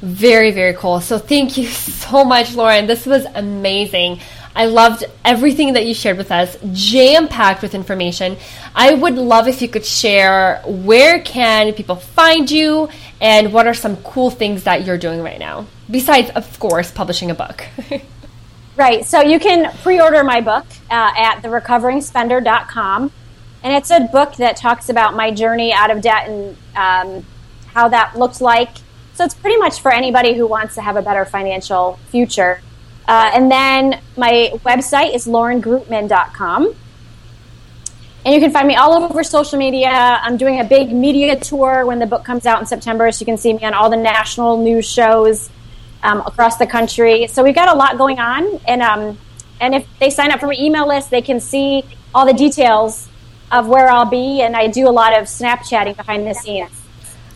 Very, 0.00 0.50
very 0.50 0.74
cool. 0.74 1.00
So 1.00 1.18
thank 1.18 1.56
you 1.56 1.66
so 1.66 2.24
much, 2.24 2.54
Lauren. 2.54 2.86
This 2.86 3.04
was 3.04 3.26
amazing. 3.34 4.20
I 4.56 4.64
loved 4.64 5.04
everything 5.22 5.74
that 5.74 5.84
you 5.84 5.92
shared 5.92 6.16
with 6.16 6.32
us, 6.32 6.56
jam 6.72 7.28
packed 7.28 7.60
with 7.60 7.74
information. 7.74 8.38
I 8.74 8.94
would 8.94 9.16
love 9.16 9.48
if 9.48 9.60
you 9.60 9.68
could 9.68 9.84
share 9.84 10.62
where 10.64 11.20
can 11.20 11.74
people 11.74 11.96
find 11.96 12.50
you 12.50 12.88
and 13.20 13.52
what 13.52 13.66
are 13.66 13.74
some 13.74 13.98
cool 13.98 14.30
things 14.30 14.64
that 14.64 14.86
you're 14.86 14.96
doing 14.96 15.22
right 15.22 15.38
now, 15.38 15.66
besides, 15.90 16.30
of 16.30 16.58
course, 16.58 16.90
publishing 16.90 17.30
a 17.30 17.34
book. 17.34 17.66
right. 18.76 19.04
So 19.04 19.20
you 19.20 19.38
can 19.38 19.70
pre 19.82 20.00
order 20.00 20.24
my 20.24 20.40
book 20.40 20.64
uh, 20.90 21.12
at 21.14 21.42
therecoveringspender.com. 21.42 23.12
And 23.62 23.72
it's 23.74 23.90
a 23.90 24.00
book 24.00 24.36
that 24.36 24.56
talks 24.56 24.88
about 24.88 25.14
my 25.14 25.32
journey 25.32 25.74
out 25.74 25.90
of 25.90 26.00
debt 26.00 26.28
and 26.28 26.56
um, 26.74 27.26
how 27.66 27.88
that 27.88 28.16
looked 28.16 28.40
like. 28.40 28.70
So 29.12 29.24
it's 29.24 29.34
pretty 29.34 29.58
much 29.58 29.80
for 29.80 29.92
anybody 29.92 30.34
who 30.34 30.46
wants 30.46 30.76
to 30.76 30.82
have 30.82 30.96
a 30.96 31.02
better 31.02 31.26
financial 31.26 31.98
future. 32.08 32.62
Uh, 33.08 33.30
and 33.34 33.50
then 33.50 34.00
my 34.16 34.50
website 34.64 35.14
is 35.14 35.26
laurengreutman.com. 35.26 36.74
And 38.24 38.34
you 38.34 38.40
can 38.40 38.50
find 38.50 38.66
me 38.66 38.74
all 38.74 38.94
over 38.94 39.22
social 39.22 39.56
media. 39.56 39.88
I'm 39.88 40.36
doing 40.36 40.58
a 40.58 40.64
big 40.64 40.92
media 40.92 41.38
tour 41.38 41.86
when 41.86 42.00
the 42.00 42.06
book 42.06 42.24
comes 42.24 42.44
out 42.44 42.58
in 42.58 42.66
September, 42.66 43.12
so 43.12 43.20
you 43.20 43.26
can 43.26 43.38
see 43.38 43.52
me 43.52 43.62
on 43.62 43.72
all 43.72 43.88
the 43.88 43.96
national 43.96 44.58
news 44.58 44.84
shows 44.84 45.48
um, 46.02 46.22
across 46.26 46.56
the 46.56 46.66
country. 46.66 47.28
So 47.28 47.44
we've 47.44 47.54
got 47.54 47.72
a 47.72 47.78
lot 47.78 47.98
going 47.98 48.18
on, 48.18 48.60
and 48.66 48.82
um, 48.82 49.16
and 49.60 49.76
if 49.76 49.86
they 50.00 50.10
sign 50.10 50.32
up 50.32 50.40
for 50.40 50.48
my 50.48 50.56
email 50.58 50.88
list, 50.88 51.10
they 51.10 51.22
can 51.22 51.38
see 51.38 51.84
all 52.12 52.26
the 52.26 52.32
details 52.32 53.08
of 53.52 53.68
where 53.68 53.88
I'll 53.88 54.10
be. 54.10 54.42
And 54.42 54.56
I 54.56 54.66
do 54.66 54.88
a 54.88 54.90
lot 54.90 55.16
of 55.16 55.26
Snapchatting 55.26 55.96
behind 55.96 56.26
the 56.26 56.34
scenes. 56.34 56.70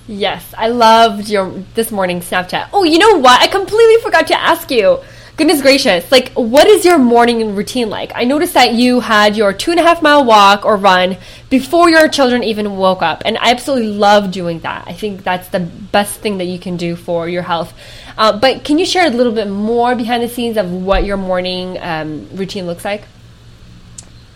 Yes, 0.08 0.52
I 0.58 0.68
loved 0.68 1.28
your 1.28 1.52
this 1.74 1.92
morning 1.92 2.18
Snapchat. 2.18 2.70
Oh, 2.72 2.82
you 2.82 2.98
know 2.98 3.18
what? 3.18 3.40
I 3.40 3.46
completely 3.46 4.02
forgot 4.02 4.26
to 4.26 4.40
ask 4.40 4.68
you. 4.72 4.98
Goodness 5.40 5.62
gracious. 5.62 6.12
Like, 6.12 6.32
what 6.32 6.66
is 6.66 6.84
your 6.84 6.98
morning 6.98 7.56
routine 7.56 7.88
like? 7.88 8.12
I 8.14 8.24
noticed 8.24 8.52
that 8.52 8.74
you 8.74 9.00
had 9.00 9.38
your 9.38 9.54
two 9.54 9.70
and 9.70 9.80
a 9.80 9.82
half 9.82 10.02
mile 10.02 10.22
walk 10.22 10.66
or 10.66 10.76
run 10.76 11.16
before 11.48 11.88
your 11.88 12.08
children 12.08 12.44
even 12.44 12.76
woke 12.76 13.00
up. 13.00 13.22
And 13.24 13.38
I 13.38 13.50
absolutely 13.50 13.88
love 13.88 14.32
doing 14.32 14.60
that. 14.60 14.86
I 14.86 14.92
think 14.92 15.22
that's 15.22 15.48
the 15.48 15.60
best 15.60 16.20
thing 16.20 16.36
that 16.36 16.44
you 16.44 16.58
can 16.58 16.76
do 16.76 16.94
for 16.94 17.26
your 17.26 17.40
health. 17.40 17.72
Uh, 18.18 18.38
but 18.38 18.64
can 18.64 18.78
you 18.78 18.84
share 18.84 19.06
a 19.06 19.08
little 19.08 19.32
bit 19.32 19.48
more 19.48 19.94
behind 19.94 20.22
the 20.22 20.28
scenes 20.28 20.58
of 20.58 20.70
what 20.70 21.04
your 21.04 21.16
morning 21.16 21.78
um, 21.80 22.28
routine 22.34 22.66
looks 22.66 22.84
like? 22.84 23.04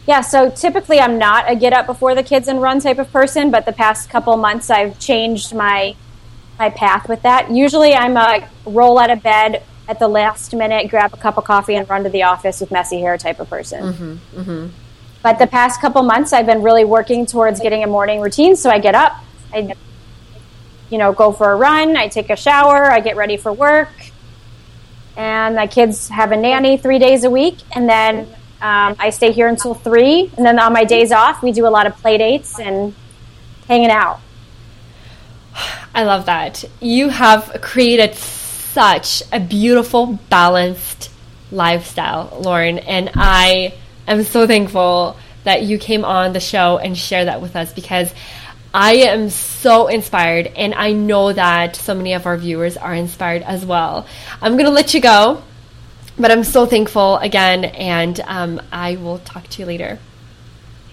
Yeah, 0.06 0.22
so 0.22 0.48
typically 0.48 1.00
I'm 1.00 1.18
not 1.18 1.50
a 1.50 1.54
get 1.54 1.74
up 1.74 1.84
before 1.84 2.14
the 2.14 2.22
kids 2.22 2.48
and 2.48 2.62
run 2.62 2.80
type 2.80 2.98
of 2.98 3.12
person, 3.12 3.50
but 3.50 3.66
the 3.66 3.74
past 3.74 4.08
couple 4.08 4.34
months 4.38 4.70
I've 4.70 4.98
changed 4.98 5.54
my 5.54 5.96
my 6.58 6.70
path 6.70 7.10
with 7.10 7.20
that. 7.22 7.50
Usually 7.50 7.92
I'm 7.92 8.16
a 8.16 8.48
roll 8.64 8.98
out 8.98 9.10
of 9.10 9.22
bed, 9.22 9.62
at 9.88 9.98
the 9.98 10.08
last 10.08 10.54
minute 10.54 10.88
grab 10.88 11.12
a 11.12 11.16
cup 11.16 11.36
of 11.36 11.44
coffee 11.44 11.74
and 11.74 11.88
run 11.88 12.04
to 12.04 12.10
the 12.10 12.22
office 12.22 12.60
with 12.60 12.70
messy 12.70 13.00
hair 13.00 13.18
type 13.18 13.40
of 13.40 13.48
person. 13.50 13.82
Mm-hmm, 13.82 14.40
mm-hmm. 14.40 14.68
But 15.22 15.38
the 15.38 15.46
past 15.46 15.80
couple 15.80 16.02
months, 16.02 16.32
I've 16.32 16.46
been 16.46 16.62
really 16.62 16.84
working 16.84 17.24
towards 17.24 17.60
getting 17.60 17.82
a 17.82 17.86
morning 17.86 18.20
routine. 18.20 18.56
So 18.56 18.70
I 18.70 18.78
get 18.78 18.94
up, 18.94 19.16
I, 19.52 19.74
you 20.90 20.98
know, 20.98 21.12
go 21.12 21.32
for 21.32 21.50
a 21.52 21.56
run, 21.56 21.96
I 21.96 22.08
take 22.08 22.28
a 22.30 22.36
shower, 22.36 22.90
I 22.90 23.00
get 23.00 23.16
ready 23.16 23.38
for 23.38 23.52
work, 23.52 23.88
and 25.16 25.56
my 25.56 25.66
kids 25.66 26.08
have 26.08 26.32
a 26.32 26.36
nanny 26.36 26.76
three 26.76 26.98
days 26.98 27.24
a 27.24 27.30
week, 27.30 27.56
and 27.74 27.88
then 27.88 28.28
um, 28.60 28.96
I 28.98 29.10
stay 29.10 29.32
here 29.32 29.48
until 29.48 29.74
three. 29.74 30.30
And 30.36 30.44
then 30.44 30.58
on 30.58 30.72
my 30.72 30.84
days 30.84 31.12
off, 31.12 31.42
we 31.42 31.52
do 31.52 31.66
a 31.66 31.68
lot 31.68 31.86
of 31.86 31.96
play 31.96 32.18
dates 32.18 32.58
and 32.58 32.94
hanging 33.68 33.90
out. 33.90 34.20
I 35.94 36.04
love 36.04 36.26
that. 36.26 36.64
You 36.80 37.08
have 37.08 37.60
created 37.60 38.14
such 38.74 39.22
a 39.32 39.40
beautiful, 39.40 40.18
balanced 40.28 41.10
lifestyle, 41.50 42.36
Lauren. 42.40 42.78
And 42.80 43.10
I 43.14 43.74
am 44.06 44.24
so 44.24 44.46
thankful 44.46 45.16
that 45.44 45.62
you 45.62 45.78
came 45.78 46.04
on 46.04 46.32
the 46.32 46.40
show 46.40 46.78
and 46.78 46.98
share 46.98 47.26
that 47.26 47.40
with 47.40 47.54
us 47.54 47.72
because 47.72 48.12
I 48.74 48.94
am 48.94 49.30
so 49.30 49.86
inspired, 49.86 50.48
and 50.48 50.74
I 50.74 50.92
know 50.92 51.32
that 51.32 51.76
so 51.76 51.94
many 51.94 52.14
of 52.14 52.26
our 52.26 52.36
viewers 52.36 52.76
are 52.76 52.92
inspired 52.92 53.44
as 53.44 53.64
well. 53.64 54.04
I'm 54.42 54.54
going 54.54 54.64
to 54.64 54.72
let 54.72 54.94
you 54.94 55.00
go, 55.00 55.44
but 56.18 56.32
I'm 56.32 56.42
so 56.42 56.66
thankful 56.66 57.18
again, 57.18 57.64
and 57.64 58.18
um, 58.26 58.60
I 58.72 58.96
will 58.96 59.18
talk 59.18 59.46
to 59.46 59.62
you 59.62 59.66
later. 59.66 60.00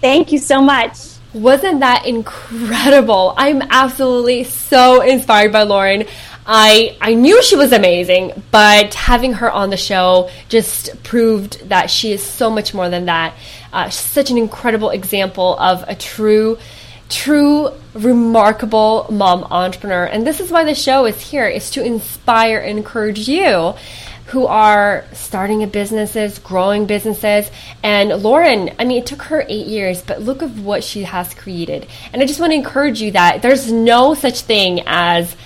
Thank 0.00 0.30
you 0.30 0.38
so 0.38 0.62
much. 0.62 0.96
Wasn't 1.34 1.80
that 1.80 2.06
incredible? 2.06 3.34
I'm 3.36 3.62
absolutely 3.62 4.44
so 4.44 5.00
inspired 5.00 5.50
by 5.50 5.64
Lauren. 5.64 6.04
I 6.46 6.96
I 7.00 7.14
knew 7.14 7.42
she 7.42 7.56
was 7.56 7.72
amazing, 7.72 8.42
but 8.50 8.94
having 8.94 9.34
her 9.34 9.50
on 9.50 9.70
the 9.70 9.76
show 9.76 10.30
just 10.48 11.02
proved 11.02 11.68
that 11.68 11.90
she 11.90 12.12
is 12.12 12.22
so 12.22 12.50
much 12.50 12.74
more 12.74 12.88
than 12.88 13.06
that. 13.06 13.34
Uh, 13.72 13.90
such 13.90 14.30
an 14.30 14.38
incredible 14.38 14.90
example 14.90 15.56
of 15.58 15.84
a 15.86 15.94
true 15.94 16.58
true 17.08 17.70
remarkable 17.92 19.06
mom 19.10 19.44
entrepreneur 19.44 20.04
and 20.04 20.26
this 20.26 20.40
is 20.40 20.50
why 20.50 20.64
the 20.64 20.74
show 20.74 21.04
is 21.04 21.20
here 21.20 21.46
is 21.46 21.70
to 21.70 21.84
inspire 21.84 22.56
and 22.56 22.78
encourage 22.78 23.28
you 23.28 23.74
who 24.32 24.46
are 24.46 25.04
starting 25.12 25.68
businesses, 25.68 26.38
growing 26.38 26.86
businesses. 26.86 27.50
And 27.82 28.22
Lauren, 28.22 28.70
I 28.78 28.84
mean, 28.84 29.02
it 29.02 29.04
took 29.04 29.20
her 29.22 29.44
eight 29.46 29.66
years, 29.66 30.00
but 30.00 30.22
look 30.22 30.40
of 30.40 30.64
what 30.64 30.82
she 30.82 31.02
has 31.02 31.34
created. 31.34 31.86
And 32.14 32.22
I 32.22 32.24
just 32.24 32.40
want 32.40 32.52
to 32.52 32.56
encourage 32.56 33.02
you 33.02 33.10
that 33.10 33.42
there's 33.42 33.70
no 33.70 34.14
such 34.14 34.40
thing 34.40 34.84
as 34.86 35.36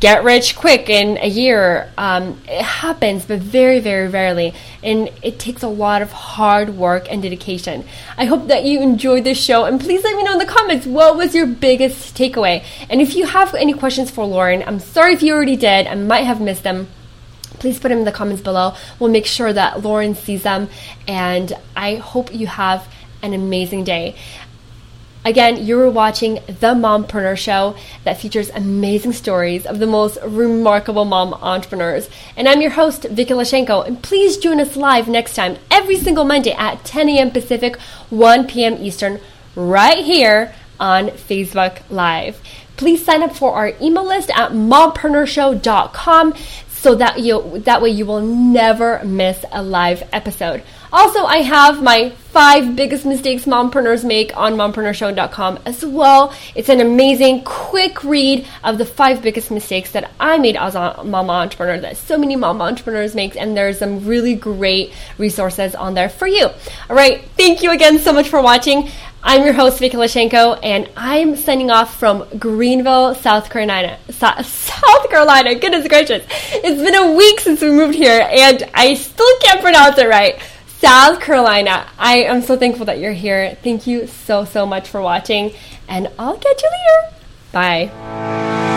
get 0.00 0.22
rich 0.22 0.56
quick 0.56 0.88
in 0.88 1.18
a 1.18 1.28
year. 1.28 1.90
Um, 1.98 2.40
it 2.46 2.62
happens, 2.62 3.24
but 3.24 3.40
very, 3.40 3.80
very 3.80 4.08
rarely. 4.08 4.54
And 4.82 5.10
it 5.22 5.38
takes 5.38 5.62
a 5.62 5.68
lot 5.68 6.02
of 6.02 6.12
hard 6.12 6.70
work 6.70 7.10
and 7.10 7.22
dedication. 7.22 7.84
I 8.16 8.26
hope 8.26 8.48
that 8.48 8.64
you 8.64 8.80
enjoyed 8.80 9.24
this 9.24 9.42
show. 9.42 9.64
And 9.64 9.80
please 9.80 10.04
let 10.04 10.16
me 10.16 10.22
know 10.22 10.34
in 10.34 10.38
the 10.38 10.46
comments 10.46 10.86
what 10.86 11.16
was 11.16 11.34
your 11.34 11.46
biggest 11.46 12.16
takeaway. 12.16 12.64
And 12.88 13.00
if 13.00 13.14
you 13.14 13.26
have 13.26 13.54
any 13.54 13.72
questions 13.72 14.10
for 14.10 14.24
Lauren, 14.24 14.62
I'm 14.66 14.80
sorry 14.80 15.14
if 15.14 15.22
you 15.22 15.34
already 15.34 15.56
did, 15.56 15.86
I 15.86 15.94
might 15.94 16.24
have 16.24 16.40
missed 16.40 16.62
them. 16.62 16.88
Please 17.58 17.80
put 17.80 17.88
them 17.88 17.98
in 17.98 18.04
the 18.04 18.12
comments 18.12 18.42
below. 18.42 18.74
We'll 19.00 19.10
make 19.10 19.26
sure 19.26 19.52
that 19.52 19.82
Lauren 19.82 20.14
sees 20.14 20.44
them. 20.44 20.68
And 21.08 21.52
I 21.74 21.96
hope 21.96 22.32
you 22.32 22.46
have 22.46 22.86
an 23.22 23.34
amazing 23.34 23.84
day. 23.84 24.14
Again, 25.24 25.66
you 25.66 25.78
are 25.80 25.90
watching 25.90 26.34
The 26.46 26.74
Mompreneur 26.74 27.36
Show 27.36 27.76
that 28.04 28.20
features 28.20 28.50
amazing 28.50 29.12
stories 29.12 29.66
of 29.66 29.78
the 29.78 29.86
most 29.86 30.18
remarkable 30.24 31.04
mom 31.04 31.34
entrepreneurs. 31.34 32.08
And 32.36 32.48
I'm 32.48 32.62
your 32.62 32.70
host, 32.70 33.02
Vicky 33.02 33.34
Lashenko. 33.34 33.86
And 33.86 34.02
please 34.02 34.38
join 34.38 34.60
us 34.60 34.76
live 34.76 35.08
next 35.08 35.34
time, 35.34 35.58
every 35.70 35.96
single 35.96 36.24
Monday 36.24 36.52
at 36.52 36.84
10 36.84 37.08
a.m. 37.08 37.30
Pacific, 37.30 37.76
1 38.10 38.46
p.m. 38.46 38.76
Eastern, 38.80 39.20
right 39.56 40.04
here 40.04 40.54
on 40.78 41.08
Facebook 41.08 41.82
Live. 41.90 42.40
Please 42.76 43.04
sign 43.04 43.22
up 43.24 43.34
for 43.34 43.54
our 43.54 43.72
email 43.82 44.06
list 44.06 44.30
at 44.30 44.52
mompreneurshow.com 44.52 46.34
so 46.68 46.94
that 46.94 47.18
you 47.18 47.58
that 47.64 47.82
way 47.82 47.90
you 47.90 48.06
will 48.06 48.20
never 48.20 49.02
miss 49.04 49.44
a 49.50 49.62
live 49.62 50.08
episode. 50.12 50.62
Also, 50.92 51.24
I 51.24 51.38
have 51.38 51.82
my 51.82 52.10
five 52.10 52.76
biggest 52.76 53.04
mistakes 53.04 53.44
mompreneurs 53.44 54.04
make 54.04 54.34
on 54.36 54.54
mompreneurshow.com 54.54 55.58
as 55.66 55.84
well. 55.84 56.32
It's 56.54 56.68
an 56.68 56.80
amazing 56.80 57.44
quick 57.44 58.04
read 58.04 58.46
of 58.62 58.78
the 58.78 58.84
five 58.84 59.22
biggest 59.22 59.50
mistakes 59.50 59.92
that 59.92 60.10
I 60.20 60.38
made 60.38 60.56
as 60.56 60.74
a 60.74 61.02
mom 61.04 61.30
entrepreneur 61.30 61.80
that 61.80 61.96
so 61.96 62.16
many 62.16 62.36
mom 62.36 62.62
entrepreneurs 62.62 63.14
make 63.14 63.36
and 63.36 63.56
there's 63.56 63.78
some 63.78 64.06
really 64.06 64.34
great 64.34 64.92
resources 65.18 65.74
on 65.74 65.94
there 65.94 66.08
for 66.08 66.26
you. 66.26 66.46
All 66.88 66.96
right, 66.96 67.22
thank 67.36 67.62
you 67.62 67.70
again 67.72 67.98
so 67.98 68.12
much 68.12 68.28
for 68.28 68.40
watching. 68.40 68.88
I'm 69.22 69.44
your 69.44 69.52
host, 69.52 69.80
Vicky 69.80 69.96
Lashenko, 69.96 70.60
and 70.62 70.88
I'm 70.96 71.34
signing 71.34 71.70
off 71.70 71.98
from 71.98 72.24
Greenville, 72.38 73.16
South 73.16 73.50
Carolina. 73.50 73.98
South 74.10 75.10
Carolina, 75.10 75.56
goodness 75.56 75.88
gracious. 75.88 76.24
It's 76.52 76.80
been 76.80 76.94
a 76.94 77.16
week 77.16 77.40
since 77.40 77.60
we 77.60 77.70
moved 77.70 77.96
here, 77.96 78.28
and 78.30 78.62
I 78.74 78.94
still 78.94 79.38
can't 79.40 79.60
pronounce 79.60 79.98
it 79.98 80.08
right. 80.08 80.40
South 80.78 81.20
Carolina. 81.20 81.88
I 81.98 82.18
am 82.18 82.40
so 82.40 82.56
thankful 82.56 82.86
that 82.86 83.00
you're 83.00 83.12
here. 83.12 83.56
Thank 83.64 83.88
you 83.88 84.06
so, 84.06 84.44
so 84.44 84.64
much 84.64 84.88
for 84.88 85.02
watching, 85.02 85.52
and 85.88 86.08
I'll 86.18 86.36
catch 86.36 86.62
you 86.62 86.70
later. 86.70 87.16
Bye. 87.50 88.67